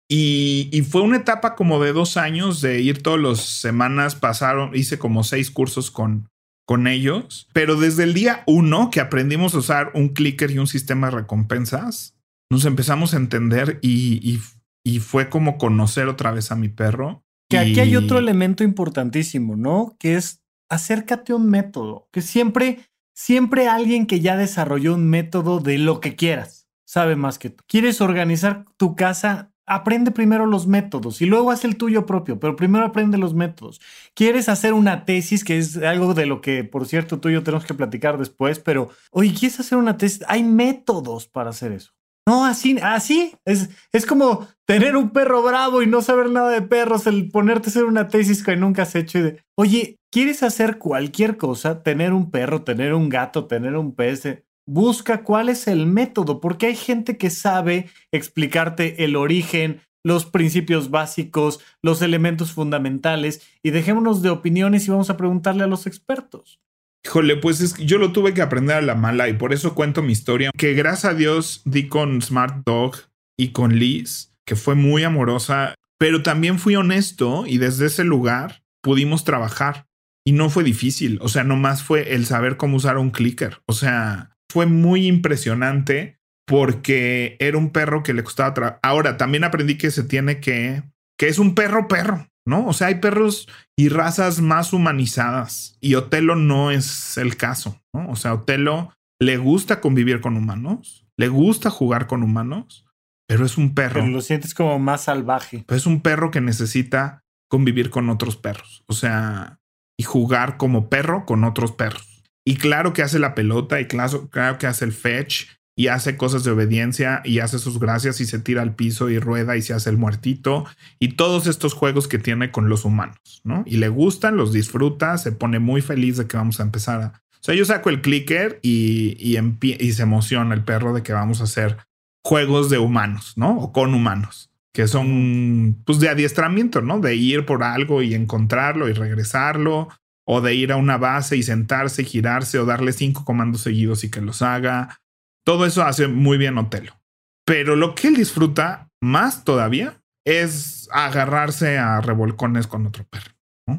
[0.06, 4.14] Y, y, fue una etapa como de dos años de ir todas las semanas.
[4.14, 6.28] Pasaron, hice como seis cursos con,
[6.66, 7.48] con ellos.
[7.54, 11.16] Pero desde el día uno que aprendimos a usar un clicker y un sistema de
[11.16, 12.18] recompensas,
[12.50, 14.42] nos empezamos a entender y, y
[14.84, 17.24] y fue como conocer otra vez a mi perro.
[17.48, 19.96] Que aquí hay otro elemento importantísimo, ¿no?
[19.98, 25.60] Que es acércate a un método, que siempre, siempre alguien que ya desarrolló un método
[25.60, 27.64] de lo que quieras sabe más que tú.
[27.66, 29.50] ¿Quieres organizar tu casa?
[29.64, 33.80] Aprende primero los métodos y luego haz el tuyo propio, pero primero aprende los métodos.
[34.14, 37.42] ¿Quieres hacer una tesis, que es algo de lo que, por cierto, tú y yo
[37.42, 40.22] tenemos que platicar después, pero, oye, ¿quieres hacer una tesis?
[40.28, 41.94] Hay métodos para hacer eso.
[42.26, 43.34] No, así, así.
[43.44, 47.68] Es, es como tener un perro bravo y no saber nada de perros, el ponerte
[47.68, 49.18] a hacer una tesis que nunca has hecho.
[49.18, 51.82] Y de, Oye, ¿quieres hacer cualquier cosa?
[51.82, 54.44] Tener un perro, tener un gato, tener un pez.
[54.66, 60.90] Busca cuál es el método, porque hay gente que sabe explicarte el origen, los principios
[60.90, 66.60] básicos, los elementos fundamentales y dejémonos de opiniones y vamos a preguntarle a los expertos.
[67.04, 69.74] Híjole, pues es que yo lo tuve que aprender a la mala y por eso
[69.74, 70.50] cuento mi historia.
[70.56, 72.96] Que gracias a Dios di con Smart Dog
[73.36, 78.62] y con Liz, que fue muy amorosa, pero también fui honesto y desde ese lugar
[78.82, 79.86] pudimos trabajar
[80.24, 81.18] y no fue difícil.
[81.22, 83.62] O sea, nomás fue el saber cómo usar un clicker.
[83.66, 88.78] O sea, fue muy impresionante porque era un perro que le costaba.
[88.82, 90.82] Ahora también aprendí que se tiene que,
[91.18, 92.28] que es un perro perro.
[92.46, 92.66] ¿No?
[92.66, 98.08] O sea, hay perros y razas más humanizadas y Otelo no es el caso, ¿no?
[98.10, 102.84] O sea, Otelo le gusta convivir con humanos, le gusta jugar con humanos,
[103.28, 104.00] pero es un perro.
[104.00, 105.64] Pero lo sientes como más salvaje.
[105.66, 109.60] Pero es un perro que necesita convivir con otros perros, o sea,
[109.98, 112.24] y jugar como perro con otros perros.
[112.44, 116.16] Y claro que hace la pelota y claro, claro que hace el fetch y hace
[116.16, 119.62] cosas de obediencia y hace sus gracias y se tira al piso y rueda y
[119.62, 120.66] se hace el muertito
[120.98, 123.62] y todos estos juegos que tiene con los humanos, ¿no?
[123.66, 127.22] Y le gustan, los disfruta, se pone muy feliz de que vamos a empezar a...
[127.34, 131.12] O sea, yo saco el clicker y, y, y se emociona el perro de que
[131.12, 131.78] vamos a hacer
[132.22, 133.58] juegos de humanos, ¿no?
[133.58, 137.00] O con humanos, que son pues de adiestramiento, ¿no?
[137.00, 139.88] De ir por algo y encontrarlo y regresarlo,
[140.24, 144.10] o de ir a una base y sentarse, girarse o darle cinco comandos seguidos y
[144.10, 145.00] que los haga
[145.44, 147.00] todo eso hace muy bien Otelo.
[147.44, 153.32] Pero lo que él disfruta más todavía es agarrarse a revolcones con otro perro.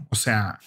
[0.09, 0.59] O sea,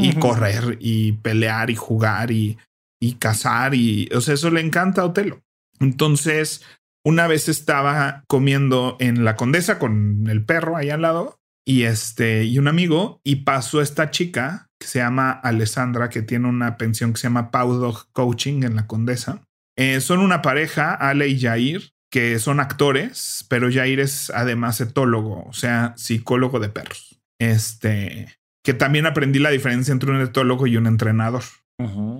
[0.00, 2.58] y correr y pelear y jugar y,
[3.00, 5.42] y cazar y, o sea, eso le encanta a Otelo.
[5.80, 6.64] Entonces,
[7.04, 12.44] una vez estaba comiendo en la condesa con el perro ahí al lado y este
[12.44, 17.12] y un amigo y pasó esta chica que se llama Alessandra que tiene una pensión
[17.12, 19.42] que se llama Pau Dog Coaching en la condesa
[19.78, 25.44] eh, son una pareja, Ale y Jair, que son actores, pero Jair es además etólogo,
[25.48, 27.20] o sea, psicólogo de perros.
[27.38, 28.26] Este,
[28.64, 31.44] que también aprendí la diferencia entre un etólogo y un entrenador.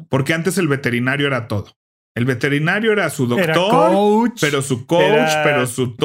[0.09, 1.77] Porque antes el veterinario era todo.
[2.15, 5.97] El veterinario era su doctor, pero su coach, pero su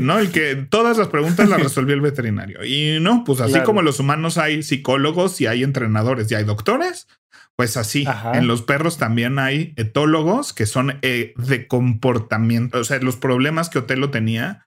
[0.00, 2.64] no el que todas las preguntas las resolvió el veterinario.
[2.64, 7.06] Y no, pues así como los humanos hay psicólogos y hay entrenadores y hay doctores,
[7.56, 12.78] pues así, en los perros también hay etólogos que son eh, de comportamiento.
[12.78, 14.66] O sea, los problemas que Otelo tenía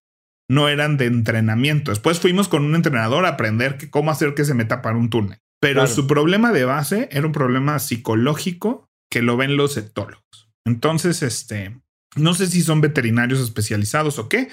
[0.49, 1.91] no eran de entrenamiento.
[1.91, 5.37] Después fuimos con un entrenador a aprender cómo hacer que se meta para un túnel.
[5.61, 10.49] Pero su problema de base era un problema psicológico que lo ven los etólogos.
[10.65, 11.79] Entonces, este,
[12.15, 14.49] no sé si son veterinarios especializados o qué,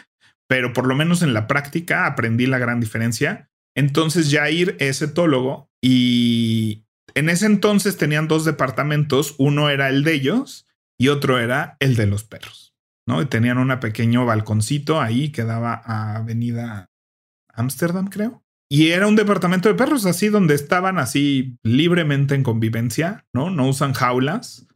[0.49, 3.49] pero por lo menos en la práctica aprendí la gran diferencia.
[3.75, 6.86] Entonces, Jair es etólogo y,
[7.17, 10.67] en ese entonces tenían dos departamentos, uno era el de ellos
[10.99, 12.75] y otro era el de los perros,
[13.09, 13.23] ¿no?
[13.23, 16.91] Y tenían un pequeño balconcito ahí que daba a Avenida
[17.49, 18.45] Ámsterdam, creo.
[18.71, 23.49] Y era un departamento de perros así donde estaban así libremente en convivencia, ¿no?
[23.49, 24.67] No usan jaulas.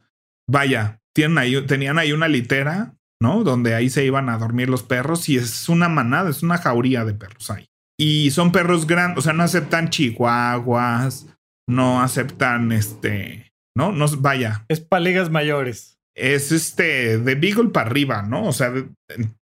[0.49, 3.43] Vaya, tienen ahí, tenían ahí una litera, ¿no?
[3.43, 7.05] Donde ahí se iban a dormir los perros y es una manada, es una jauría
[7.05, 7.67] de perros ahí.
[7.99, 11.27] Y son perros grandes, o sea, no aceptan chihuahuas,
[11.71, 13.91] no aceptan este, ¿no?
[13.91, 14.65] No vaya.
[14.67, 15.97] Es para ligas mayores.
[16.15, 18.45] Es este de Beagle para arriba, ¿no?
[18.45, 18.73] O sea,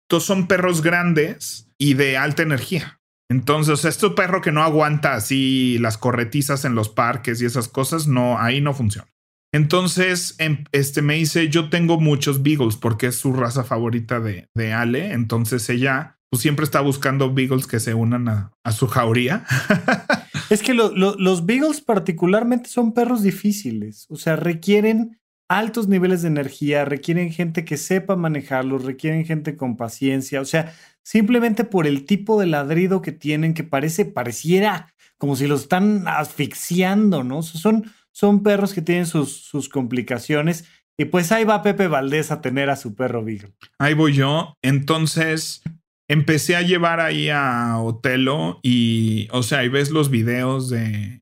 [0.09, 2.99] todos son perros grandes y de alta energía.
[3.29, 8.07] Entonces, este perro que no aguanta así las corretizas en los parques y esas cosas,
[8.07, 9.07] no, ahí no funciona.
[9.53, 14.49] Entonces, em, este me dice, yo tengo muchos Beagles porque es su raza favorita de,
[14.53, 15.13] de Ale.
[15.13, 19.45] Entonces ella pues, siempre está buscando Beagles que se unan a, a su jauría.
[20.49, 25.17] Es que los Beagles particularmente son perros difíciles, o sea, requieren
[25.49, 30.71] altos niveles de energía, requieren gente que sepa manejarlos, requieren gente con paciencia, o sea,
[31.01, 36.07] simplemente por el tipo de ladrido que tienen que parece, pareciera como si los están
[36.07, 37.41] asfixiando, ¿no?
[37.41, 40.65] Son, son perros que tienen sus, sus complicaciones
[40.97, 43.53] y pues ahí va Pepe Valdés a tener a su perro Beagle.
[43.79, 44.55] Ahí voy yo.
[44.61, 45.61] Entonces,
[46.09, 51.21] empecé a llevar ahí a Otelo y, o sea, y ves los videos de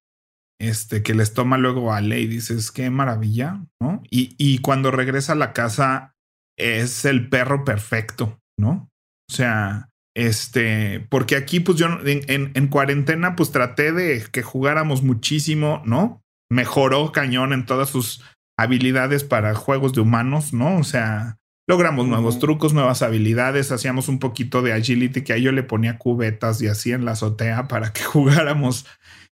[0.60, 4.02] este que les toma luego Ale y dices, qué maravilla, ¿no?
[4.10, 6.16] Y, y cuando regresa a la casa
[6.58, 8.90] es el perro perfecto, ¿no?
[9.30, 15.02] O sea, este, porque aquí, pues yo en, en, cuarentena, pues traté de que jugáramos
[15.02, 16.22] muchísimo, ¿no?
[16.52, 18.24] Mejoró cañón en todas sus
[18.58, 20.78] habilidades para juegos de humanos, ¿no?
[20.78, 25.54] O sea, Logramos nuevos trucos, nuevas habilidades, hacíamos un poquito de agility que ahí yo
[25.54, 28.86] le ponía cubetas y así en la azotea para que jugáramos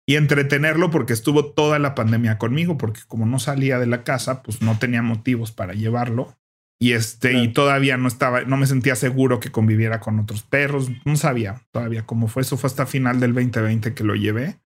[0.06, 4.42] y entretenerlo porque estuvo toda la pandemia conmigo, porque como no salía de la casa,
[4.42, 6.34] pues no tenía motivos para llevarlo.
[6.80, 10.90] Y este, y todavía no estaba, no me sentía seguro que conviviera con otros perros.
[11.04, 12.40] No sabía todavía cómo fue.
[12.40, 14.60] Eso fue hasta final del 2020 que lo llevé.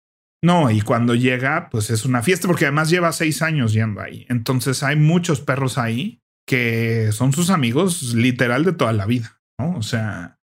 [0.44, 4.26] No, y cuando llega, pues es una fiesta, porque además lleva seis años yendo ahí.
[4.28, 9.76] Entonces hay muchos perros ahí que son sus amigos literal de toda la vida, ¿no?
[9.76, 10.38] O sea,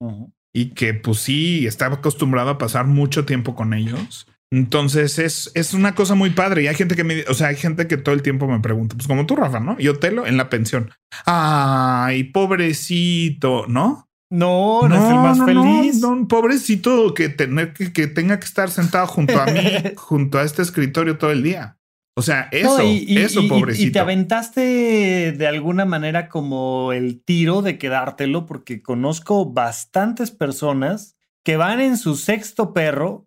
[0.52, 4.26] y que pues sí, estaba acostumbrado a pasar mucho tiempo con ellos.
[4.50, 6.62] Entonces es, es una cosa muy padre.
[6.62, 8.94] Y hay gente que me, o sea, hay gente que todo el tiempo me pregunta,
[8.94, 9.78] pues como tú, Rafa, ¿no?
[9.78, 10.92] Yo lo en la pensión.
[11.26, 14.09] Ay, pobrecito, ¿no?
[14.30, 16.00] No, no, es el más feliz.
[16.00, 19.61] No, pobrecito que tener que, que, tenga que estar sentado junto a mí,
[19.96, 21.76] junto a este escritorio todo el día.
[22.16, 23.88] O sea, eso, eso, pobrecito.
[23.88, 31.16] Y, te aventaste de alguna manera como el tiro de quedártelo, porque conozco bastantes personas
[31.42, 33.27] que van en su sexto perro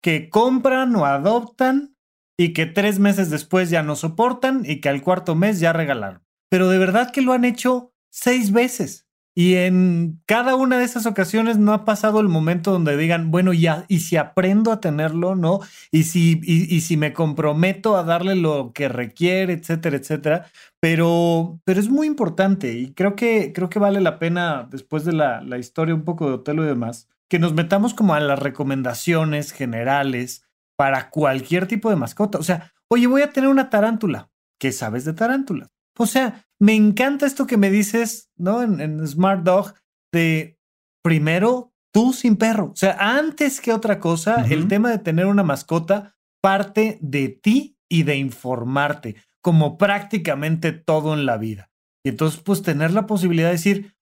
[0.00, 1.96] que compran o adoptan
[2.36, 6.22] y que tres meses después ya no soportan y que al cuarto mes ya regalaron.
[6.48, 9.07] Pero de verdad que lo han hecho seis veces.
[9.38, 13.52] Y en cada una de esas ocasiones no ha pasado el momento donde digan, bueno,
[13.52, 15.60] ya, y si aprendo a tenerlo, ¿no?
[15.92, 20.46] Y si, y, si me comprometo a darle lo que requiere, etcétera, etcétera.
[20.80, 25.12] Pero, pero es muy importante y creo que, creo que vale la pena, después de
[25.12, 28.40] la, la historia un poco de Otelo y demás, que nos metamos como a las
[28.40, 32.38] recomendaciones generales para cualquier tipo de mascota.
[32.38, 34.30] O sea, oye, voy a tener una tarántula.
[34.58, 35.77] ¿Qué sabes de tarántulas?
[35.98, 38.62] O sea, me encanta esto que me dices, ¿no?
[38.62, 39.74] En, Smart Dog,
[40.12, 40.58] de
[41.02, 42.70] primero tú sin perro.
[42.72, 47.76] O sea, antes que otra cosa, el tema de tener una mascota parte de ti
[47.88, 51.70] y de informarte, como prácticamente todo en la vida.
[52.04, 53.94] Y entonces, pues tener la posibilidad de decir,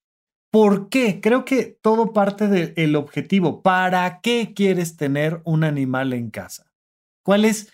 [0.57, 1.21] ¿Por qué?
[1.21, 3.63] Creo que todo parte del objetivo.
[3.63, 6.73] ¿Para qué quieres tener un animal en casa?
[7.23, 7.71] ¿Cuál es,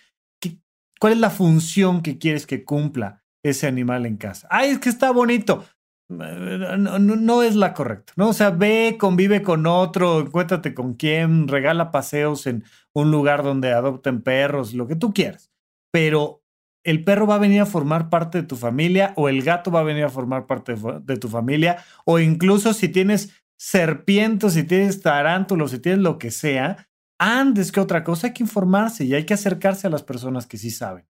[0.99, 4.47] ¿Cuál es la función que quieres que cumpla ese animal en casa?
[4.49, 5.65] Ay, es que está bonito.
[6.09, 8.29] No, es la correcta, ¿no?
[8.29, 13.71] O sea, ve, convive con otro, encuéntrate con quién, regala paseos en un lugar donde
[13.71, 15.51] adopten perros, lo que tú quieras.
[15.91, 16.43] Pero
[16.83, 19.79] el perro va a venir a formar parte de tu familia o el gato va
[19.79, 25.01] a venir a formar parte de, tu familia o incluso si tienes serpientes, si tienes
[25.01, 29.25] tarántulos, si tienes lo que sea, antes que otra cosa hay que informarse y hay
[29.25, 31.05] que acercarse a las personas que sí saben.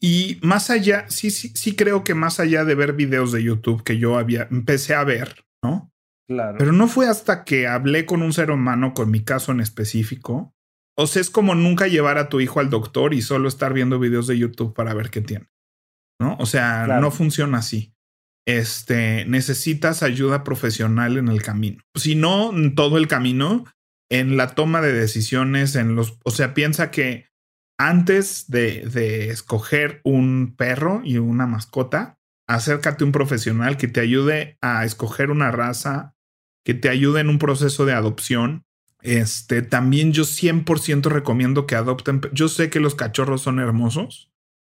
[0.00, 3.82] Y más allá, sí, sí, sí creo que más allá de ver videos de YouTube
[3.82, 5.92] que yo había, empecé a ver, ¿no?
[6.28, 6.56] Claro.
[6.58, 10.54] Pero no fue hasta que hablé con un ser humano, con mi caso en específico,
[11.00, 14.00] o sea, es como nunca llevar a tu hijo al doctor y solo estar viendo
[14.00, 15.46] videos de YouTube para ver qué tiene.
[16.20, 16.36] ¿No?
[16.40, 17.94] O sea, no funciona así.
[18.44, 21.84] Este, necesitas ayuda profesional en el camino.
[21.94, 23.64] Si no, en todo el camino,
[24.10, 27.27] en la toma de decisiones, en los, o sea, piensa que
[27.78, 34.00] antes de, de escoger un perro y una mascota, acércate a un profesional que te
[34.00, 36.14] ayude a escoger una raza,
[36.64, 38.64] que te ayude en un proceso de adopción,
[39.02, 42.20] este, también yo 100% recomiendo que adopten.
[42.32, 44.32] Yo sé que los cachorros son hermosos,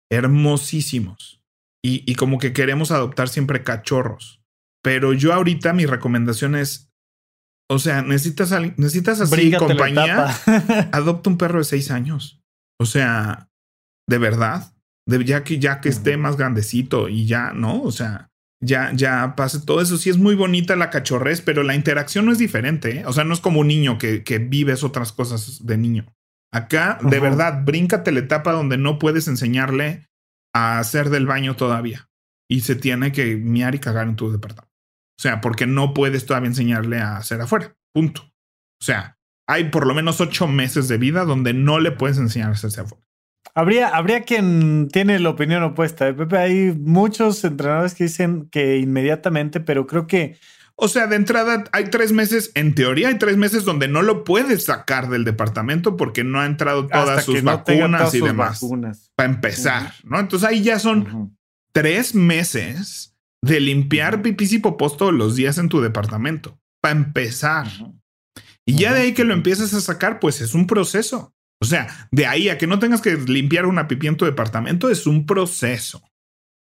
[0.10, 1.42] hermosísimos.
[1.86, 4.42] Y, y, como que queremos adoptar siempre cachorros.
[4.82, 6.94] Pero yo ahorita mi recomendación es,
[7.70, 10.30] o sea, necesitas, necesitas así compañía,
[10.94, 12.42] adopta un perro de seis años.
[12.84, 13.50] O sea,
[14.10, 14.74] de verdad,
[15.08, 17.82] de, ya que ya que esté más grandecito y ya, ¿no?
[17.82, 18.30] O sea,
[18.62, 19.98] ya, ya pase todo eso.
[19.98, 23.00] Sí es muy bonita la cachorrez, pero la interacción no es diferente.
[23.00, 23.04] ¿eh?
[23.06, 26.14] O sea, no es como un niño que, que vives otras cosas de niño.
[26.52, 30.10] Acá, de verdad, bríncate la etapa donde no puedes enseñarle
[30.54, 32.10] a hacer del baño todavía.
[32.50, 34.76] Y se tiene que miar y cagar en tu departamento.
[35.18, 37.78] O sea, porque no puedes todavía enseñarle a hacer afuera.
[37.94, 38.24] Punto.
[38.24, 39.18] O sea,
[39.54, 42.84] hay por lo menos ocho meses de vida donde no le puedes enseñar a hacerse.
[43.56, 46.08] Habría, habría quien tiene la opinión opuesta.
[46.08, 46.14] ¿eh?
[46.14, 50.38] Pepe, hay muchos entrenadores que dicen que inmediatamente, pero creo que.
[50.76, 54.24] O sea, de entrada hay tres meses, en teoría hay tres meses donde no lo
[54.24, 58.60] puedes sacar del departamento porque no ha entrado todas sus vacunas y demás.
[59.16, 60.20] Para empezar, ¿no?
[60.20, 61.38] Entonces ahí ya son
[61.74, 66.60] tres meses de limpiar pipis y popos todos los días en tu departamento.
[66.82, 67.68] Para empezar.
[68.66, 71.34] Y ya de ahí que lo empieces a sacar, pues es un proceso.
[71.62, 74.90] O sea, de ahí a que no tengas que limpiar una pipi en tu departamento
[74.90, 76.02] es un proceso.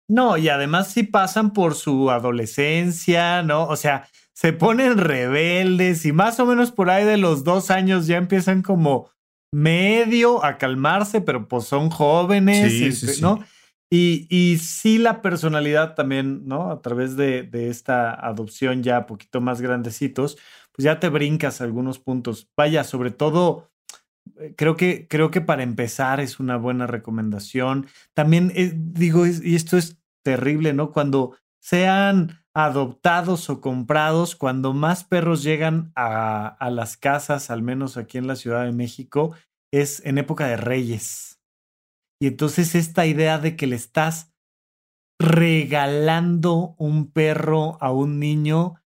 [0.09, 3.65] No, y además si pasan por su adolescencia, ¿no?
[3.67, 8.07] O sea, se ponen rebeldes y más o menos por ahí de los dos años
[8.07, 9.09] ya empiezan como
[9.53, 13.43] medio a calmarse, pero pues son jóvenes, sí, ¿no?
[13.91, 16.71] Y, y, sí la personalidad también, ¿no?
[16.71, 20.37] A través de, de esta adopción ya poquito más grandecitos,
[20.73, 22.49] pues ya te brincas algunos puntos.
[22.57, 23.71] Vaya, sobre todo
[24.37, 27.87] eh, creo que, creo que para empezar es una buena recomendación.
[28.13, 30.91] También eh, digo, y esto es terrible, ¿no?
[30.91, 37.97] Cuando sean adoptados o comprados, cuando más perros llegan a, a, las casas, al menos
[37.97, 39.33] aquí en la Ciudad de México,
[39.71, 41.39] es en época de reyes.
[42.21, 44.33] Y entonces esta idea de que le estás
[45.19, 48.82] regalando un perro a un niño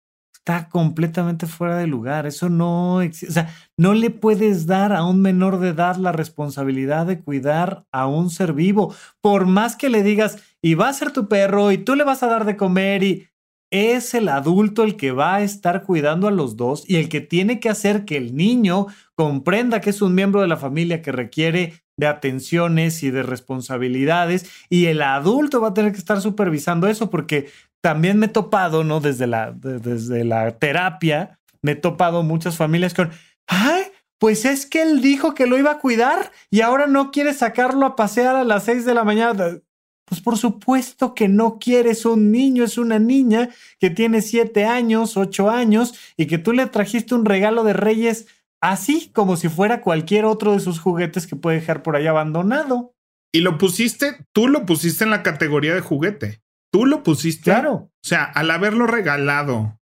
[0.47, 2.25] está completamente fuera de lugar.
[2.25, 3.31] Eso no existe.
[3.31, 7.85] O sea, no le puedes dar a un menor de edad la responsabilidad de cuidar
[7.91, 8.95] a un ser vivo.
[9.21, 12.23] Por más que le digas, y va a ser tu perro, y tú le vas
[12.23, 13.27] a dar de comer, y
[13.73, 17.21] es el adulto el que va a estar cuidando a los dos y el que
[17.21, 18.87] tiene que hacer que el niño
[19.17, 24.49] comprenda que es un miembro de la familia que requiere de atenciones y de responsabilidades
[24.69, 27.49] y el adulto va a tener que estar supervisando eso porque
[27.87, 28.99] también me he topado, ¿no?
[28.99, 33.13] Desde la, desde la terapia, me he topado muchas familias con,
[33.47, 33.85] ay,
[34.19, 37.87] pues es que él dijo que lo iba a cuidar y ahora no quiere sacarlo
[37.87, 39.61] a pasear a las seis de la mañana.
[40.05, 45.17] Pues por supuesto que no quieres un niño, es una niña que tiene siete años,
[45.17, 48.27] ocho años y que tú le trajiste un regalo de reyes
[48.61, 52.97] así como si fuera cualquier otro de sus juguetes que puede dejar por ahí abandonado.
[53.33, 56.41] Y lo pusiste, tú lo pusiste en la categoría de juguete.
[56.77, 57.45] Tú lo pusiste.
[57.45, 57.73] Claro.
[57.73, 59.81] O sea, al haberlo regalado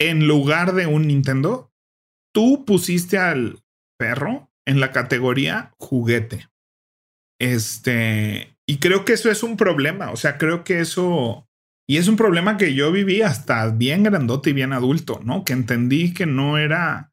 [0.00, 1.70] en lugar de un Nintendo,
[2.34, 3.62] tú pusiste al
[3.98, 6.48] perro en la categoría juguete.
[7.38, 11.46] Este, y creo que eso es un problema, o sea, creo que eso...
[11.86, 15.44] Y es un problema que yo viví hasta bien grandote y bien adulto, ¿no?
[15.44, 17.12] Que entendí que no era,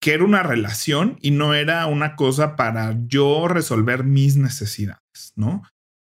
[0.00, 5.64] que era una relación y no era una cosa para yo resolver mis necesidades, ¿no?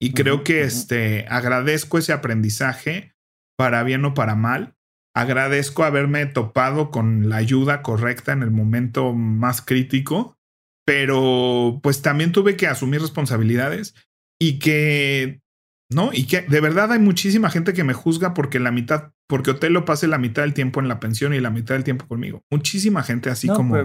[0.01, 3.13] Y creo que este, agradezco ese aprendizaje
[3.57, 4.75] para bien o para mal.
[5.13, 10.37] Agradezco haberme topado con la ayuda correcta en el momento más crítico,
[10.85, 13.95] pero pues también tuve que asumir responsabilidades
[14.39, 15.41] y que,
[15.91, 16.11] ¿no?
[16.13, 19.83] Y que de verdad hay muchísima gente que me juzga porque la mitad, porque Otelo
[19.83, 22.43] pase la mitad del tiempo en la pensión y la mitad del tiempo conmigo.
[22.49, 23.75] Muchísima gente así como...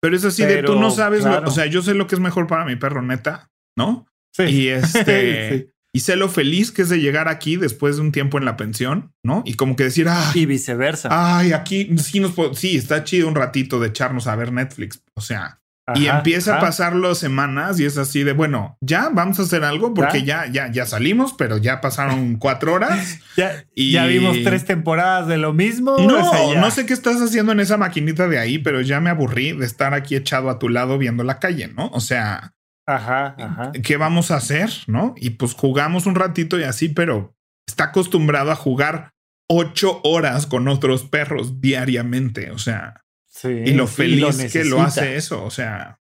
[0.00, 2.46] Pero, es así de tú no sabes, o sea, yo sé lo que es mejor
[2.46, 4.06] para mi perro, neta, ¿no?
[4.36, 4.42] Sí.
[4.44, 5.74] Y este...
[5.96, 8.56] Y sé lo feliz que es de llegar aquí después de un tiempo en la
[8.56, 9.44] pensión, ¿no?
[9.46, 11.08] Y como que decir, ah, y viceversa.
[11.12, 15.04] Ay, aquí sí nos sí, está chido un ratito de echarnos a ver Netflix.
[15.14, 15.60] O sea,
[15.94, 19.64] y empieza a pasar las semanas y es así de bueno, ya vamos a hacer
[19.64, 23.20] algo porque ya, ya, ya salimos, pero ya pasaron cuatro horas.
[23.36, 23.92] ya, y...
[23.92, 25.96] ya vimos tres temporadas de lo mismo.
[25.98, 29.52] No, no sé qué estás haciendo en esa maquinita de ahí, pero ya me aburrí
[29.52, 31.88] de estar aquí echado a tu lado viendo la calle, ¿no?
[31.88, 32.53] O sea,
[32.86, 33.72] ajá, ajá.
[33.82, 34.70] ¿qué vamos a hacer?
[34.86, 35.14] ¿No?
[35.16, 37.34] Y pues jugamos un ratito y así, pero
[37.66, 39.14] está acostumbrado a jugar
[39.48, 42.50] ocho horas con otros perros diariamente.
[42.50, 43.04] O sea,
[43.42, 46.00] y lo feliz que lo hace eso, o sea.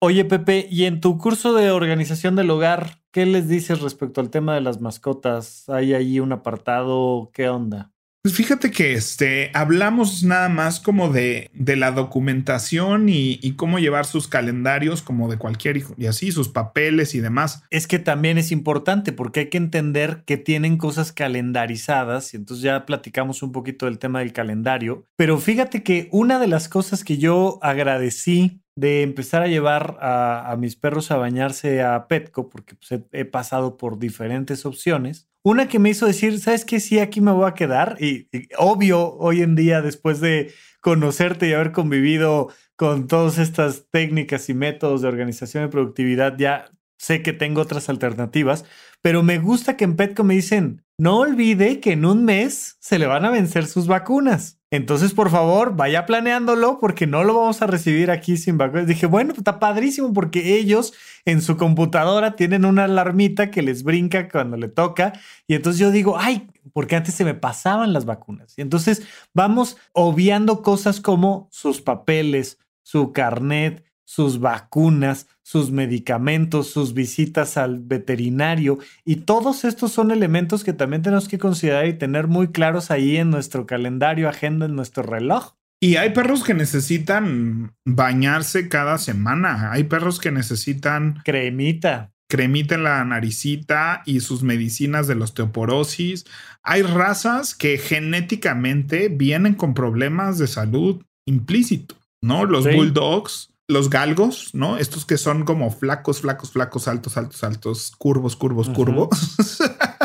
[0.00, 4.30] Oye, Pepe, y en tu curso de organización del hogar, ¿qué les dices respecto al
[4.30, 5.68] tema de las mascotas?
[5.68, 7.30] ¿Hay ahí un apartado?
[7.32, 7.92] ¿Qué onda?
[8.22, 14.06] Pues fíjate que este, hablamos nada más como de, de la documentación y, cómo llevar
[14.06, 17.64] sus calendarios como de cualquier hijo y así, sus papeles y demás.
[17.70, 22.62] Es que también es importante porque hay que entender que tienen cosas calendarizadas y entonces
[22.62, 25.04] ya platicamos un poquito del tema del calendario.
[25.16, 30.54] Pero fíjate que una de las cosas que yo agradecí de empezar a llevar a,
[30.58, 35.28] mis perros a bañarse a Petco, porque pues, he, pasado por diferentes opciones.
[35.44, 36.78] Una que me hizo decir, ¿sabes qué?
[36.78, 37.96] Sí, aquí me voy a quedar.
[38.00, 38.28] Y,
[38.58, 44.54] obvio, hoy en día, después de conocerte y haber convivido con todas estas técnicas y
[44.54, 48.64] métodos de organización y productividad, ya sé que tengo otras alternativas,
[49.00, 53.00] pero me gusta que en Petco me dicen, no olvide que en un mes se
[53.00, 54.61] le van a vencer sus vacunas.
[54.72, 58.86] Entonces, por favor, vaya planeándolo porque no lo vamos a recibir aquí sin vacunas.
[58.86, 60.94] Dije, bueno, está padrísimo porque ellos
[61.26, 65.12] en su computadora tienen una alarmita que les brinca cuando le toca.
[65.46, 68.54] Y entonces yo digo, ay, porque antes se me pasaban las vacunas.
[68.56, 69.02] Y entonces
[69.34, 77.80] vamos obviando cosas como sus papeles, su carnet, sus vacunas, sus medicamentos, sus visitas al
[77.80, 82.90] veterinario y todos estos son elementos que también tenemos que considerar y tener muy claros
[82.90, 85.54] ahí en nuestro calendario, agenda, en nuestro reloj.
[85.80, 89.72] Y hay perros que necesitan bañarse cada semana.
[89.72, 92.12] Hay perros que necesitan cremita.
[92.28, 96.24] Cremita en la naricita y sus medicinas de la osteoporosis.
[96.62, 102.44] Hay razas que genéticamente vienen con problemas de salud implícito, ¿no?
[102.44, 104.76] Los bulldogs los galgos, ¿no?
[104.76, 109.36] Estos que son como flacos, flacos, flacos, altos, altos, altos, curvos, curvos, curvos.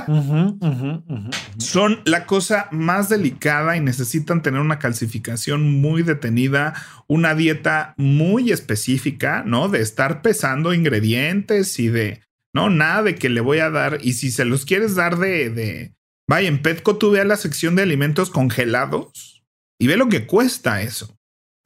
[1.58, 6.74] son la cosa más delicada y necesitan tener una calcificación muy detenida,
[7.08, 9.70] una dieta muy específica, ¿no?
[9.70, 12.22] De estar pesando ingredientes y de,
[12.54, 14.00] no, nada de que le voy a dar.
[14.02, 15.98] Y si se los quieres dar de, de
[16.30, 19.46] Vaya, en Petco tú ve la sección de alimentos congelados
[19.80, 21.17] y ve lo que cuesta eso.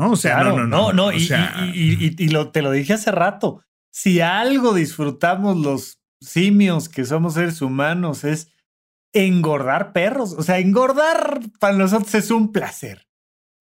[0.02, 0.12] ¿No?
[0.12, 0.94] O sea, no, no, no.
[0.94, 3.64] no, y, lo, te lo dije hace rato.
[3.94, 8.52] Si algo disfrutamos los simios que somos seres humanos es
[9.14, 10.34] engordar perros.
[10.34, 13.08] O sea, engordar para nosotros es un placer.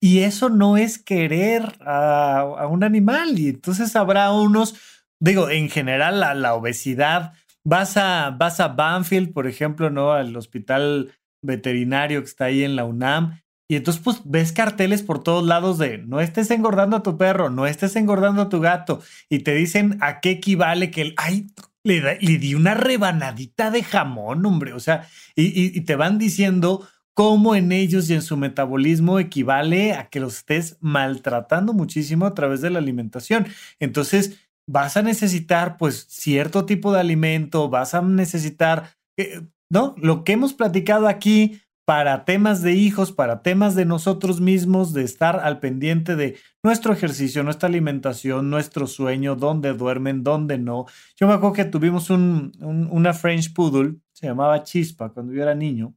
[0.01, 3.37] Y eso no es querer a, un animal.
[3.37, 4.75] Y entonces habrá unos,
[5.19, 7.33] digo, en general la, la obesidad.
[7.63, 10.13] Vas a, vas a Banfield, por ejemplo, ¿no?
[10.13, 11.13] Al hospital
[11.43, 13.40] veterinario que está ahí en la UNAM.
[13.71, 17.49] Y entonces, pues ves carteles por todos lados de no estés engordando a tu perro,
[17.49, 18.99] no estés engordando a tu gato.
[19.29, 21.47] Y te dicen a qué equivale que el, ay,
[21.85, 24.73] le, le di una rebanadita de jamón, hombre.
[24.73, 25.07] O sea,
[25.37, 30.19] y, y te van diciendo cómo en ellos y en su metabolismo equivale a que
[30.19, 33.47] los estés maltratando muchísimo a través de la alimentación.
[33.79, 39.95] Entonces, vas a necesitar pues cierto tipo de alimento, vas a necesitar, eh, ¿no?
[39.95, 41.61] Lo que hemos platicado aquí
[41.91, 46.93] para temas de hijos, para temas de nosotros mismos, de estar al pendiente de nuestro
[46.93, 50.85] ejercicio, nuestra alimentación, nuestro sueño, dónde duermen, dónde no.
[51.17, 55.53] Yo me acuerdo que tuvimos un, una French Poodle, se llamaba Chispa cuando yo era
[55.53, 55.93] niño,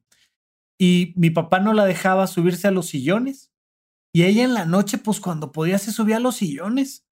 [0.77, 3.53] y mi papá no la dejaba subirse a los sillones.
[4.13, 7.07] Y ella en la noche, pues cuando podía, se subía a los sillones.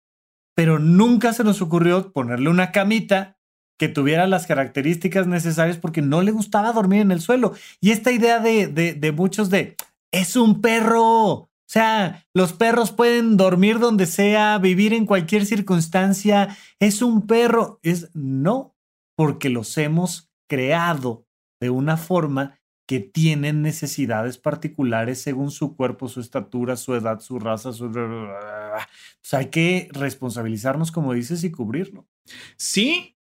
[0.56, 3.38] Pero nunca se nos ocurrió ponerle una camita
[3.82, 7.54] que tuviera las características necesarias porque no le gustaba dormir en el suelo.
[7.80, 9.76] Y esta idea de, de, muchos de,
[10.12, 11.10] es un perro.
[11.32, 16.56] O sea, los perros pueden dormir donde sea, vivir en cualquier circunstancia.
[16.80, 17.80] Es un perro.
[17.82, 18.76] Es no,
[19.16, 21.26] porque los hemos creado
[21.60, 27.40] de una forma que tienen necesidades particulares según su cuerpo, su estatura, su edad, su
[27.40, 27.90] raza, su...
[27.92, 32.06] Pues hay que responsabilizarnos, como dices, y cubrirlo.
[32.58, 33.16] Sí,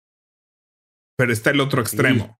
[1.17, 2.37] pero está el otro extremo.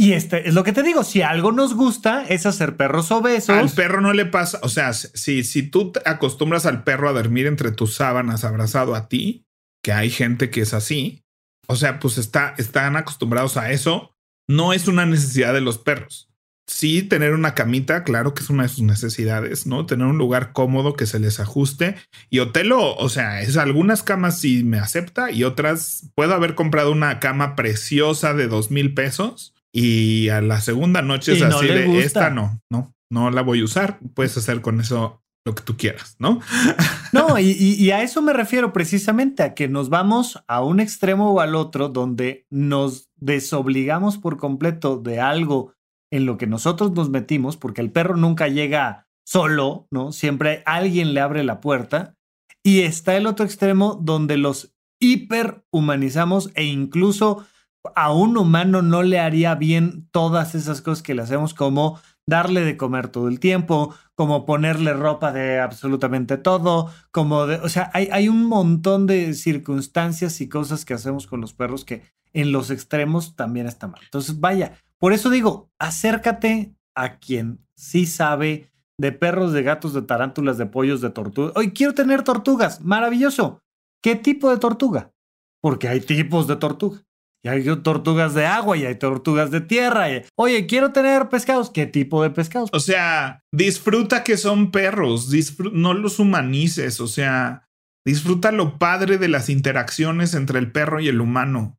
[0.00, 3.56] Y este es lo que te digo, si algo nos gusta es hacer perros obesos.
[3.56, 7.46] Al perro no le pasa, o sea, si, si tú acostumbras al perro a dormir
[7.46, 9.44] entre tus sábanas abrazado a ti,
[9.82, 11.24] que hay gente que es así,
[11.66, 14.14] o sea, pues está, están acostumbrados a eso,
[14.48, 16.30] no es una necesidad de los perros.
[16.68, 19.86] Sí, tener una camita, claro que es una de sus necesidades, ¿no?
[19.86, 21.96] Tener un lugar cómodo que se les ajuste.
[22.28, 26.92] Y Otelo, o sea, es algunas camas sí me acepta y otras puedo haber comprado
[26.92, 32.00] una cama preciosa de dos mil pesos y a la segunda noche es así de
[32.00, 33.98] esta no, no, no la voy a usar.
[34.14, 36.40] Puedes hacer con eso lo que tú quieras, ¿no?
[37.14, 41.40] No, y, a eso me refiero precisamente, a que nos vamos a un extremo o
[41.40, 45.72] al otro donde nos desobligamos por completo de algo
[46.10, 50.12] en lo que nosotros nos metimos, porque el perro nunca llega solo, ¿no?
[50.12, 52.14] Siempre alguien le abre la puerta.
[52.62, 57.46] Y está el otro extremo donde los hiperhumanizamos e incluso
[57.94, 62.62] a un humano no le haría bien todas esas cosas que le hacemos como darle
[62.62, 67.90] de comer todo el tiempo, como ponerle ropa de absolutamente todo, como de, o sea,
[67.94, 72.02] hay, un montón de circunstancias y cosas que hacemos con los perros que
[72.34, 74.00] en los extremos también está mal.
[74.04, 80.02] Entonces, vaya, por eso digo, acércate a quien sí sabe de perros, de gatos, de
[80.02, 81.52] tarántulas, de pollos, de tortugas.
[81.54, 83.60] Hoy quiero tener tortugas, maravilloso.
[84.02, 85.12] ¿Qué tipo de tortuga?
[85.60, 87.02] Porque hay tipos de tortuga.
[87.44, 90.08] Y hay tortugas de agua y hay tortugas de tierra.
[90.36, 91.70] Oye, quiero tener pescados.
[91.70, 92.68] ¿Qué tipo de pescados?
[92.72, 95.30] O sea, disfruta que son perros.
[95.72, 97.00] no los humanices.
[97.00, 97.68] O sea,
[98.04, 101.77] disfruta lo padre de las interacciones entre el perro y el humano,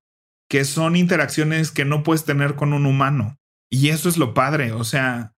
[0.49, 3.37] que son interacciones que no puedes tener con un humano.
[3.71, 4.71] Y eso es lo padre.
[4.71, 5.33] O sea,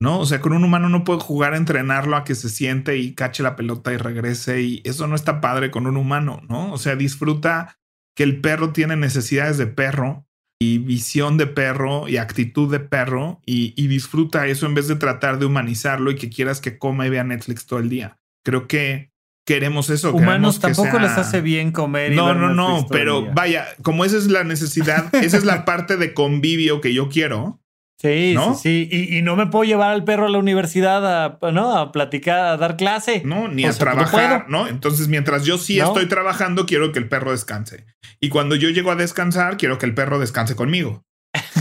[0.00, 0.20] ¿no?
[0.20, 3.42] O sea, con un humano no puedo jugar entrenarlo a que se siente y cache
[3.42, 4.62] la pelota y regrese.
[4.62, 6.72] Y eso no está padre con un humano, ¿no?
[6.72, 7.78] O sea, disfruta
[8.16, 10.26] que el perro tiene necesidades de perro
[10.62, 15.38] y visión de perro y actitud de perro y, disfruta eso en vez de tratar
[15.38, 18.18] de humanizarlo y que quieras que coma y vea Netflix todo el día.
[18.44, 19.09] Creo que
[19.50, 20.14] queremos eso.
[20.14, 22.12] Humanos tampoco les hace bien comer.
[22.12, 26.14] no, no, no, pero vaya, como esa es la necesidad, esa es la parte de
[26.14, 27.60] convivio que yo quiero.
[28.00, 29.16] Sí, sí, sí.
[29.16, 31.76] Y, no me puedo llevar al perro a la universidad a, ¿no?
[31.76, 33.22] a platicar, a dar clase.
[33.24, 37.32] No, ni a trabajar, no, Entonces, mientras yo sí estoy trabajando, quiero que el perro
[37.32, 37.86] descanse.
[38.20, 41.04] Y cuando yo llego a descansar, quiero que el perro descanse conmigo.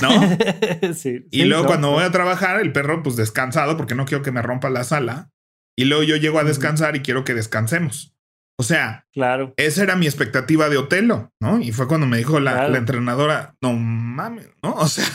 [0.01, 0.09] ¿No?
[0.93, 4.31] sí, y luego cuando voy a trabajar, el perro pues descansado porque no quiero que
[4.31, 5.31] me rompa la sala.
[5.80, 8.13] Y luego yo llego a descansar y quiero que descansemos.
[8.59, 9.53] O sea, claro.
[9.55, 11.61] Esa era mi expectativa de Otelo, ¿no?
[11.61, 14.73] Y fue cuando me dijo la, la entrenadora, no mames, ¿no?
[14.73, 15.05] O sea,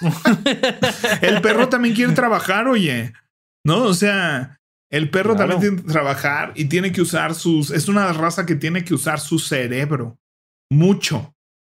[1.20, 3.12] el perro también quiere trabajar, oye.
[3.66, 3.78] ¿No?
[3.82, 7.72] O sea, el perro también tiene que trabajar y tiene que usar sus.
[7.72, 10.16] Es una raza que tiene que usar su cerebro.
[10.70, 11.34] Mucho.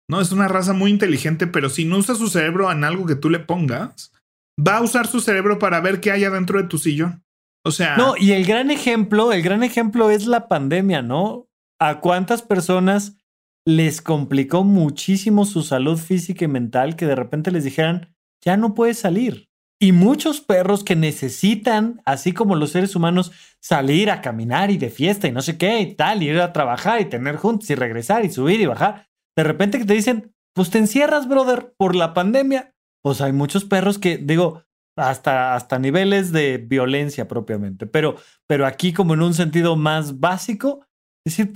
[0.09, 3.15] No, es una raza muy inteligente, pero si no usa su cerebro en algo que
[3.15, 4.11] tú le pongas,
[4.59, 7.24] va a usar su cerebro para ver qué hay adentro de tu sillón.
[7.65, 7.97] O sea.
[7.97, 11.49] No, y el gran ejemplo, el gran ejemplo es la pandemia, ¿no?
[11.79, 13.17] ¿A cuántas personas
[13.65, 18.75] les complicó muchísimo su salud física y mental que de repente les dijeran, ya no
[18.75, 19.49] puedes salir?
[19.81, 24.89] Y muchos perros que necesitan, así como los seres humanos, salir a caminar y de
[24.89, 28.23] fiesta y no sé qué y tal, ir a trabajar y tener juntos y regresar
[28.23, 32.13] y subir y bajar, de repente que te dicen, pues te encierras, brother, por la
[32.13, 32.73] pandemia.
[33.03, 34.63] Pues hay muchos perros que, digo,
[34.95, 38.15] hasta, hasta niveles de violencia propiamente, pero,
[38.47, 40.85] pero aquí como en un sentido más básico,
[41.25, 41.51] decir,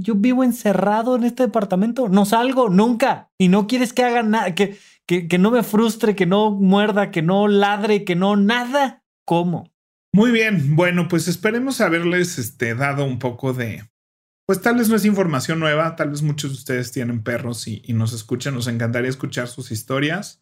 [0.00, 4.54] yo vivo encerrado en este departamento, no salgo nunca y no quieres que haga nada,
[4.54, 9.02] que, que, que no me frustre, que no muerda, que no ladre, que no nada.
[9.24, 9.72] ¿Cómo?
[10.14, 13.88] Muy bien, bueno, pues esperemos haberles este, dado un poco de,
[14.46, 17.82] pues tal vez no es información nueva, tal vez muchos de ustedes tienen perros y,
[17.84, 20.40] y, nos escuchan, nos encantaría escuchar sus historias,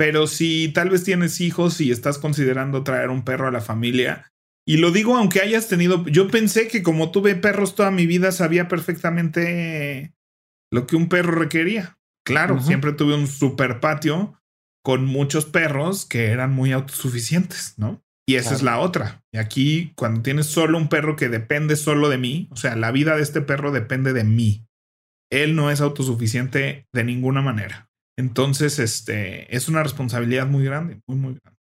[0.00, 4.32] pero si tal vez tienes hijos y estás considerando traer un perro a la familia,
[4.66, 8.32] y lo digo aunque hayas tenido, yo pensé que como tuve perros toda mi vida
[8.32, 10.14] sabía perfectamente
[10.72, 11.98] lo que un perro requería.
[12.24, 12.66] Claro, uh -huh.
[12.66, 14.40] siempre tuve un super patio
[14.82, 18.02] con muchos perros que eran muy autosuficientes, ¿no?
[18.26, 18.56] Y esa claro.
[18.56, 19.22] es la otra.
[19.34, 22.90] Y aquí, cuando tienes solo un perro que depende solo de mí, o sea, la
[22.90, 24.64] vida de este perro depende de mí.
[25.30, 27.89] Él no es autosuficiente de ninguna manera.
[28.20, 31.58] Entonces, este es una responsabilidad muy grande, muy, muy grande.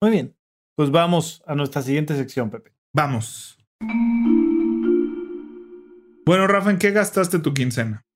[0.00, 0.34] Muy bien.
[0.74, 2.72] Pues vamos a nuestra siguiente sección, Pepe.
[2.94, 3.58] Vamos.
[6.24, 8.06] Bueno, Rafa, ¿en qué gastaste tu quincena?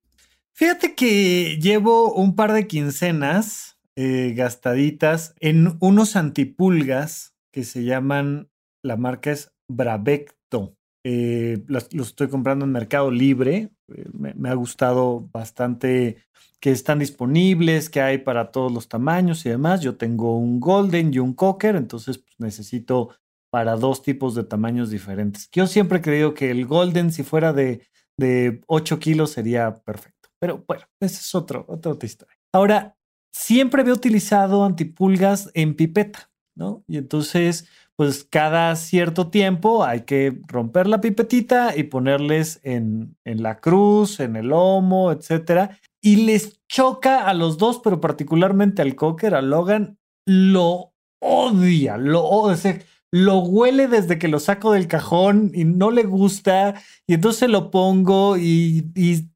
[0.55, 8.49] Fíjate que llevo un par de quincenas eh, gastaditas en unos antipulgas que se llaman,
[8.83, 10.79] la marca es Bravecto.
[11.05, 13.71] Eh, los, los, estoy comprando en Mercado Libre.
[13.95, 16.25] Eh, me, me, ha gustado bastante
[16.63, 19.81] que están disponibles, que hay para todos los tamaños y demás.
[19.81, 23.17] Yo tengo un Golden y un Cocker, entonces pues, necesito
[23.51, 25.51] para dos tipos de tamaños diferentes.
[25.51, 27.83] Yo siempre he creído que el Golden, si fuera de,
[28.17, 30.29] de 8 kilos, sería perfecto.
[30.39, 32.39] Pero bueno, esa es otro, otra, historia.
[32.55, 32.97] Ahora,
[33.35, 36.85] siempre había utilizado antipulgas en pipeta, ¿no?
[36.87, 43.43] Y entonces, pues cada cierto tiempo hay que romper la pipetita y ponerles en, en
[43.43, 45.77] la cruz, en el lomo, etcétera.
[46.03, 52.25] Y les choca a los dos, pero particularmente al Cocker, a Logan, lo odia, lo
[52.25, 52.81] odia.
[53.15, 56.75] Lo huele desde que lo saco del cajón y no le gusta.
[57.07, 59.29] Y entonces lo pongo y, y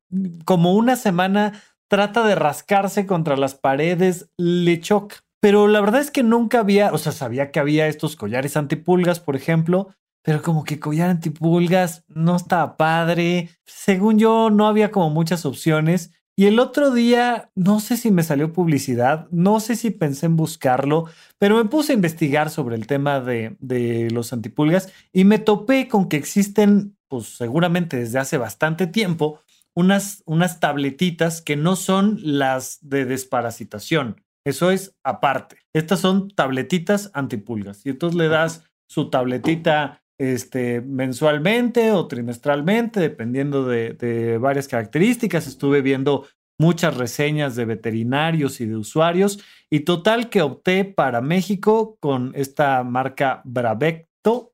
[0.44, 5.16] como una semana trata de rascarse contra las paredes, le choca.
[5.40, 9.20] Pero la verdad es que nunca había, o sea, sabía que había estos collares antipulgas,
[9.20, 13.50] por ejemplo, pero como que collar antipulgas no estaba padre.
[13.64, 16.10] Según yo, no había como muchas opciones.
[16.38, 20.36] Y el otro día, no sé si me salió publicidad, no sé si pensé en
[20.36, 21.08] buscarlo,
[21.38, 25.88] pero me puse a investigar sobre el tema de, de los antipulgas y me topé
[25.88, 29.40] con que existen, pues seguramente desde hace bastante tiempo,
[29.74, 34.22] unas, unas tabletitas que no son las de desparasitación.
[34.44, 35.58] Eso es aparte.
[35.72, 37.84] Estas son tabletitas antipulgas.
[37.84, 45.46] Y entonces le das su tabletita este, mensualmente o trimestralmente, dependiendo de, varias características.
[45.46, 46.26] Estuve viendo
[46.58, 49.40] muchas reseñas de veterinarios y de usuarios.
[49.70, 54.52] Y total que opté para México con esta marca Bravecto.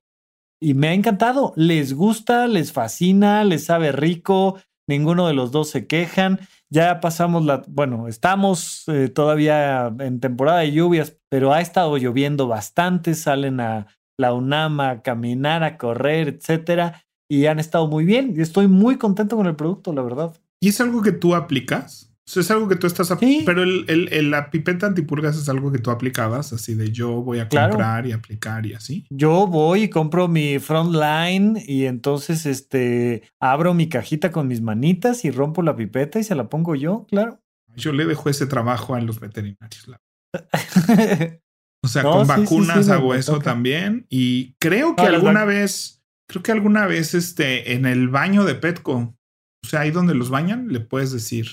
[0.61, 1.53] Y me ha encantado.
[1.57, 4.59] Les gusta, les fascina, les sabe rico
[4.89, 6.41] ninguno de los dos se quejan.
[6.71, 12.49] Ya pasamos la, bueno, estamos eh, todavía en temporada de lluvias, pero ha estado lloviendo
[12.49, 13.87] bastante, salen a
[14.19, 18.35] la UNAM a caminar, a correr, etcétera, y han estado muy bien.
[18.37, 20.35] Y estoy muy contento con el producto, la verdad.
[20.61, 22.09] ¿Y es algo que tú aplicas?
[22.25, 23.43] O sea, es algo que tú estás Sí.
[23.45, 27.21] Pero el, el, el- la pipeta antipulgas es algo que tú aplicabas, así de yo
[27.21, 27.71] voy a Claro.
[27.71, 29.07] comprar y aplicar y así.
[29.11, 35.25] Yo voy y compro mi frontline y entonces este abro mi cajita con mis manitas
[35.25, 37.41] y rompo la pipeta y se la pongo yo, claro.
[37.75, 39.89] Yo le dejo ese trabajo a los veterinarios.
[39.89, 40.01] la-
[41.85, 43.45] O sea, No, con sí, sí, vacunas sí, toca.
[43.45, 44.07] también.
[44.09, 48.55] Y creo que No, alguna vez, creo que alguna vez este, en el baño de
[48.55, 49.17] Petco,
[49.65, 51.49] o sea, ahí donde los bañan, le puedes decir.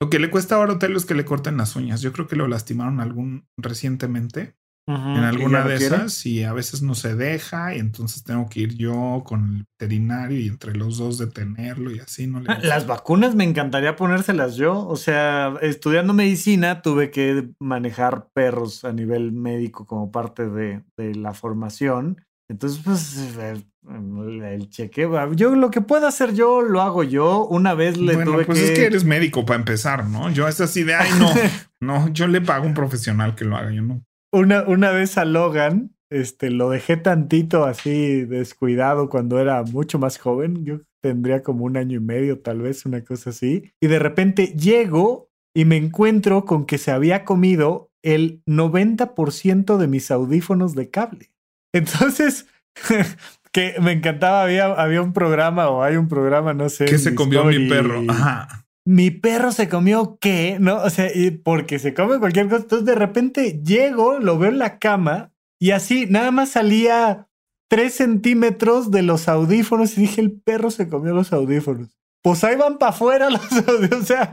[0.00, 2.00] Lo que le cuesta ahora a Otelo es que le corten las uñas.
[2.02, 4.56] Yo creo que lo lastimaron algún recientemente
[4.88, 5.96] En ¿y alguna de quiere?
[5.96, 9.64] esas y a veces no se deja y entonces tengo que ir yo con el
[9.78, 12.58] veterinario y entre los dos detenerlo y así no le Ah.
[12.62, 14.86] Las vacunas me encantaría ponérselas yo.
[14.86, 21.14] O sea, estudiando medicina tuve que manejar perros a nivel médico como parte de, de
[21.14, 22.22] la formación.
[22.50, 25.32] Entonces, pues, el, el chequeo.
[25.34, 27.46] Yo lo que pueda hacer yo, lo hago yo.
[27.46, 28.64] Una vez le bueno, tuve pues que.
[28.64, 30.30] es que eres médico para empezar, ¿no?
[30.30, 31.30] Yo es así de, ay, no,
[31.80, 34.02] no, yo le pago a un profesional que lo haga, yo no.
[34.32, 40.18] Una, una vez a Logan, este, lo dejé tantito así descuidado cuando era mucho más
[40.18, 40.64] joven.
[40.64, 43.72] Yo tendría como un año y medio, tal vez, una cosa así.
[43.80, 49.86] Y de repente llego y me encuentro con que se había comido el 90% de
[49.86, 51.30] mis audífonos de cable.
[51.74, 52.46] Entonces,
[53.52, 56.86] que me encantaba, había, había un programa o hay un programa, no sé.
[56.86, 58.02] Que se comió mi perro.
[58.08, 58.67] Ajá.
[58.90, 60.76] Mi perro se comió qué, ¿no?
[60.76, 62.62] O sea, y porque se come cualquier cosa.
[62.62, 65.30] Entonces de repente llego, lo veo en la cama
[65.60, 67.28] y así nada más salía
[67.68, 71.98] tres centímetros de los audífonos y dije, el perro se comió los audífonos.
[72.22, 74.04] Pues ahí van para afuera los audífonos.
[74.04, 74.32] O sea,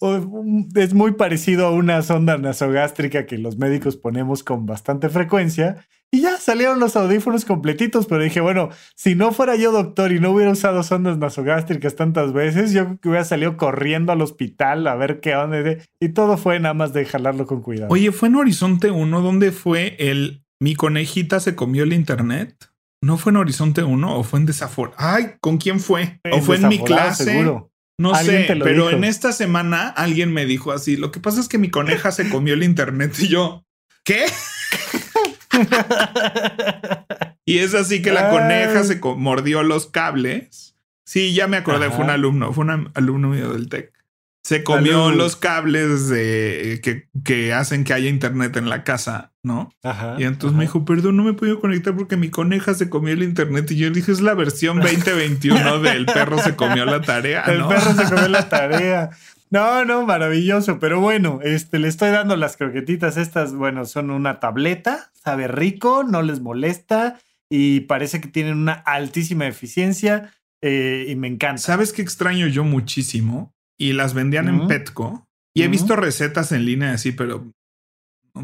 [0.00, 5.86] es muy parecido a una sonda nasogástrica que los médicos ponemos con bastante frecuencia.
[6.12, 10.20] Y ya salieron los audífonos completitos, pero dije, bueno, si no fuera yo doctor y
[10.20, 15.20] no hubiera usado sondas nasogástricas tantas veces, yo hubiera salido corriendo al hospital a ver
[15.20, 15.58] qué onda.
[16.00, 17.88] Y todo fue nada más de jalarlo con cuidado.
[17.90, 22.70] Oye, ¿fue en Horizonte 1 donde fue el mi conejita se comió el internet?
[23.02, 24.94] ¿No fue en Horizonte 1 o fue en Desafor?
[24.96, 26.20] Ay, ¿con quién fue?
[26.32, 27.24] ¿O fue en mi clase?
[27.24, 27.72] Seguro.
[27.98, 31.56] No sé, pero en esta semana alguien me dijo así, lo que pasa es que
[31.56, 33.64] mi coneja se comió el internet y yo,
[34.04, 34.26] ¿qué?
[37.46, 40.76] y es así que la coneja se mordió los cables.
[41.04, 43.92] Sí, ya me acordé, fue un alumno, fue un alumno mío del TEC.
[44.42, 49.70] Se comió los cables de, que, que, hacen que haya internet en la casa, ¿no?
[49.82, 52.90] Ajá, y entonces me dijo, perdón, no me he podido conectar porque mi coneja se
[52.90, 53.70] comió el internet.
[53.70, 57.42] Y yo le dije, es la versión 2021 del perro se comió la tarea.
[57.42, 59.10] El perro se comió la tarea.
[59.50, 60.78] No, no, maravilloso.
[60.78, 63.16] Pero bueno, este, le estoy dando las croquetitas.
[63.16, 67.18] Estas, bueno, son una tableta, sabe rico, no les molesta
[67.48, 71.62] y parece que tienen una altísima eficiencia eh, y me encanta.
[71.62, 73.56] ¿Sabes qué extraño yo muchísimo?
[73.78, 75.28] y las vendían en Petco.
[75.54, 77.50] Y he visto recetas en línea así, pero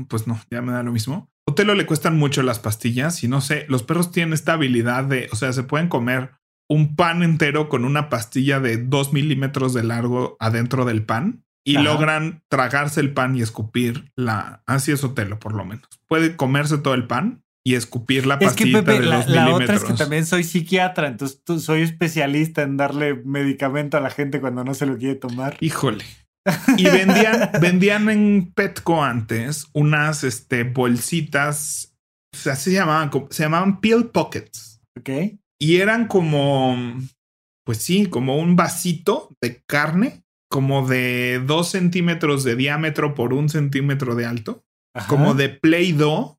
[0.08, 1.30] pues no, ya me da lo mismo.
[1.46, 5.28] Otelo le cuestan mucho las pastillas y no sé, los perros tienen esta habilidad de,
[5.32, 6.30] o sea, se pueden comer
[6.68, 11.78] un pan entero con una pastilla de dos milímetros de largo adentro del pan y
[11.78, 14.62] logran tragarse el pan y escupir la.
[14.66, 15.86] Así es Otelo, por lo menos.
[16.08, 19.84] Puede comerse todo el pan y escupir la pastilla de dos la, la otra es
[19.84, 24.74] que también soy psiquiatra, entonces soy especialista en darle medicamento a la gente cuando no
[24.74, 25.56] se lo quiere tomar.
[25.60, 26.04] Híjole.
[26.76, 31.94] Y vendían, vendían en Petco antes unas este, bolsitas,
[32.34, 34.80] o sea, se llamaban, se llamaban Peel Pockets.
[34.98, 35.10] Ok.
[35.60, 36.76] Y eran como,
[37.64, 43.48] pues sí, como un vasito de carne, como de dos centímetros de diámetro por un
[43.48, 44.64] centímetro de alto,
[45.08, 46.38] como de Play-Doh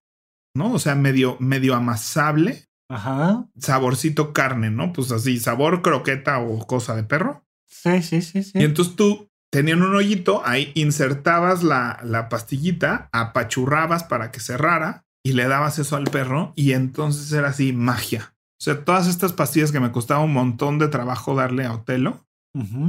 [0.56, 0.74] ¿no?
[0.74, 2.66] O sea, medio, medio amasable.
[2.90, 3.48] Ajá.
[3.58, 4.94] Saborcito carne, ¿no?
[4.94, 7.46] Pues así, sabor croqueta o cosa de perro.
[7.68, 8.52] Sí, sí, sí, sí.
[8.56, 15.06] Y entonces tú tenían un hoyito, ahí insertabas la, la pastillita, apachurrabas para que cerrara
[15.24, 18.34] y le dabas eso al perro y entonces era así magia.
[18.60, 22.26] O sea, todas estas pastillas que me costaba un montón de trabajo darle a Otelo,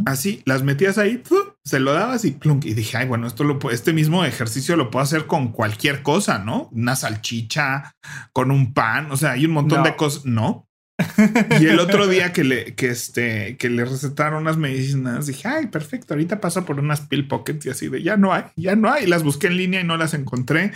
[0.04, 1.22] Así, las metías ahí,
[1.64, 2.66] se lo dabas y plunk.
[2.66, 6.38] Y dije, ay, bueno, esto lo este mismo ejercicio lo puedo hacer con cualquier cosa,
[6.38, 6.68] ¿no?
[6.72, 7.94] Una salchicha,
[8.34, 10.26] con un pan, o sea, hay un montón de cosas.
[10.26, 10.68] No.
[11.60, 15.66] y el otro día que le, que este, que le recetaron unas medicinas, dije, ay,
[15.66, 18.90] perfecto, ahorita paso por unas pill pockets y así de, ya no hay, ya no
[18.92, 19.06] hay.
[19.06, 20.72] Las busqué en línea y no las encontré.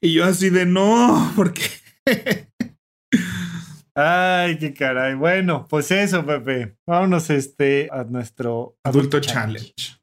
[0.00, 1.62] Y yo así de, no, porque
[4.00, 5.14] Ay, qué caray.
[5.14, 6.76] Bueno, pues eso, Pepe.
[6.86, 9.98] Vámonos este, a nuestro adulto, challenge.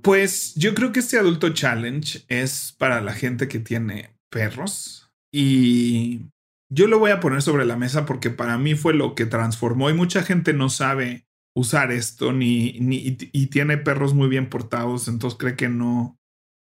[0.00, 6.31] Pues yo creo que este adulto challenge es para la gente que tiene perros y
[6.72, 9.90] yo lo voy a poner sobre la mesa porque para mí fue lo que transformó
[9.90, 15.06] y mucha gente no sabe usar esto ni, ni y tiene perros muy bien portados,
[15.08, 16.18] entonces cree que no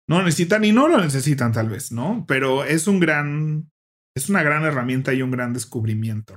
[0.07, 2.25] no necesitan y no lo necesitan tal vez, ¿no?
[2.27, 3.69] Pero es un gran
[4.15, 6.35] es una gran herramienta y un gran descubrimiento.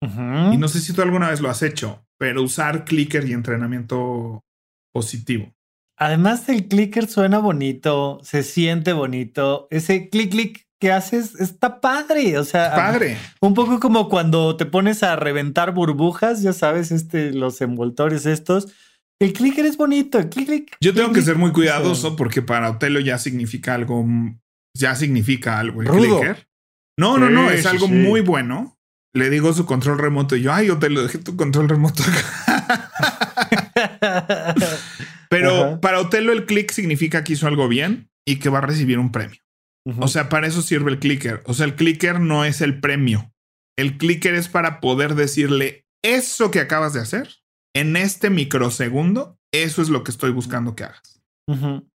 [0.00, 4.44] Y no sé si tú alguna vez lo has hecho, pero usar clicker y entrenamiento
[4.92, 5.52] positivo.
[5.96, 9.66] Además del clicker suena bonito, se siente bonito.
[9.70, 13.16] Ese clic clic que haces está padre, o sea, padre.
[13.40, 18.68] Un poco como cuando te pones a reventar burbujas, ya sabes, este los envoltorios estos.
[19.20, 20.76] El clicker es bonito, el clic clic.
[20.80, 24.06] Yo tengo que ser muy cuidadoso porque para Otelo ya significa algo
[24.76, 26.48] ya significa algo el clicker.
[26.96, 28.78] No, no, no, es algo muy bueno.
[29.14, 32.04] Le digo su control remoto y yo, ay, yo te lo dejé tu control remoto
[35.30, 38.98] Pero para Otelo el click significa que hizo algo bien y que va a recibir
[38.98, 39.40] un premio.
[39.98, 41.42] O sea, para eso sirve el clicker.
[41.46, 43.32] O sea, el clicker no es el premio.
[43.76, 47.36] El clicker es para poder decirle eso que acabas de hacer
[47.74, 49.38] en este microsegundo.
[49.52, 51.22] Eso es lo que estoy buscando que hagas.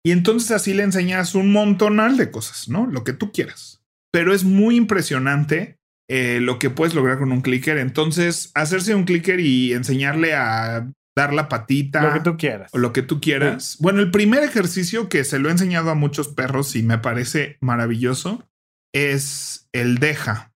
[0.04, 2.88] Y entonces así le enseñas un montonal de cosas, ¿no?
[2.88, 3.84] Lo que tú quieras.
[4.14, 5.78] Pero es muy impresionante
[6.10, 7.78] eh, lo que puedes lograr con un clicker.
[7.78, 12.02] Entonces, hacerse un clicker y enseñarle a dar la patita.
[12.02, 12.72] Lo que tú quieras.
[12.74, 13.78] O lo que tú quieras.
[13.80, 17.58] Bueno, el primer ejercicio que se lo he enseñado a muchos perros y me parece
[17.62, 18.48] maravilloso
[18.94, 20.54] es el deja.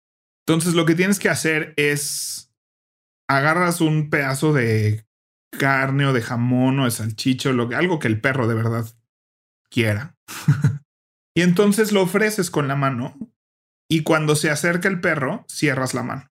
[0.46, 2.54] Entonces, lo que tienes que hacer es
[3.28, 5.06] agarras un pedazo de
[5.58, 8.86] carne o de jamón o de salchicho, lo, algo que el perro de verdad
[9.70, 10.16] quiera.
[11.36, 13.18] y entonces lo ofreces con la mano
[13.90, 16.32] y cuando se acerca el perro, cierras la mano.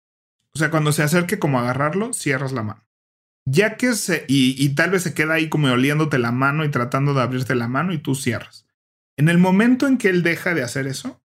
[0.56, 2.86] O sea, cuando se acerque como agarrarlo, cierras la mano.
[3.46, 4.26] Ya que se...
[4.28, 7.68] Y, tal vez se queda ahí como oliéndote la mano y tratando de abrirte la
[7.68, 8.66] mano y tú cierras.
[9.18, 11.22] En el momento en que él deja de hacer eso,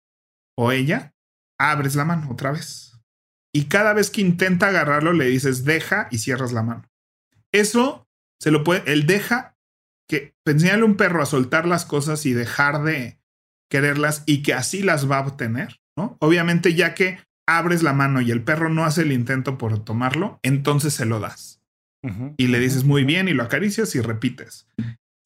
[0.57, 1.15] o ella,
[1.59, 3.01] abres la mano otra vez.
[3.53, 6.91] Y cada vez que intenta agarrarlo, le dices deja y cierras la mano.
[7.53, 8.09] Eso
[8.41, 9.57] se lo puede, él deja
[10.09, 13.21] que enseñarle a un perro a soltar las cosas y dejar de
[13.71, 16.17] quererlas y que así las va a obtener, ¿no?
[16.21, 20.41] Obviamente ya que abres la mano y el perro no hace el intento por tomarlo,
[20.43, 21.58] entonces se lo das.
[22.37, 24.67] Y le dices muy bien y lo acaricias y repites.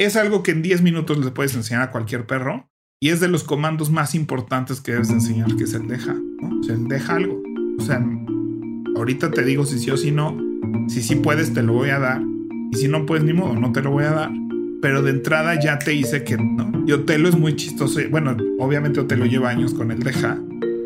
[0.00, 2.68] Es algo que en 10 minutos le puedes enseñar a cualquier perro
[3.00, 6.60] y es de los comandos más importantes que debes enseñar, que es el deja, ¿no?
[6.60, 7.42] O sea, el deja algo.
[7.78, 8.04] O sea,
[8.96, 10.36] ahorita te digo si sí o si no,
[10.88, 12.22] si sí puedes, te lo voy a dar.
[12.70, 14.30] Y si no puedes, ni modo, no te lo voy a dar.
[14.80, 16.84] Pero de entrada ya te hice que no.
[16.86, 18.00] Y Otelo es muy chistoso.
[18.10, 20.38] Bueno, obviamente Otelo lleva años con el deja.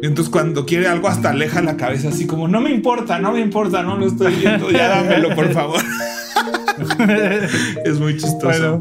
[0.02, 3.32] Y entonces cuando quiere algo hasta aleja la cabeza así como, no me importa, no
[3.32, 5.80] me importa, no lo estoy viendo, ya dámelo por favor.
[7.84, 8.80] es muy chistoso.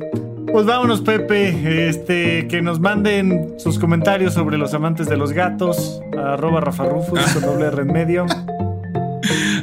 [0.52, 6.02] pues vámonos Pepe, este, que nos manden sus comentarios sobre los amantes de los gatos,
[6.18, 8.26] arroba Rafa Rufus con doble R en medio.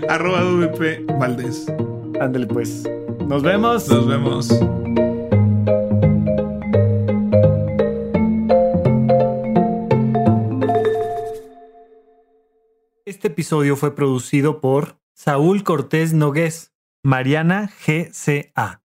[0.09, 1.67] arroba WP Valdés.
[2.21, 2.85] Ándale pues.
[3.27, 3.89] Nos vemos.
[3.89, 4.49] Nos vemos.
[13.13, 16.71] Este episodio fue producido por Saúl Cortés Nogués,
[17.03, 18.81] Mariana GCA.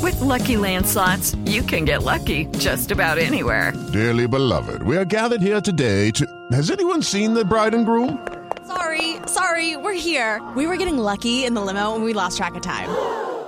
[0.00, 3.74] With lucky landslots, you can get lucky just about anywhere.
[3.92, 6.24] Dearly beloved, we are gathered here today to.
[6.50, 8.26] Has anyone seen the bride and groom?
[8.66, 10.40] Sorry, sorry, we're here.
[10.56, 12.88] We were getting lucky in the limo and we lost track of time.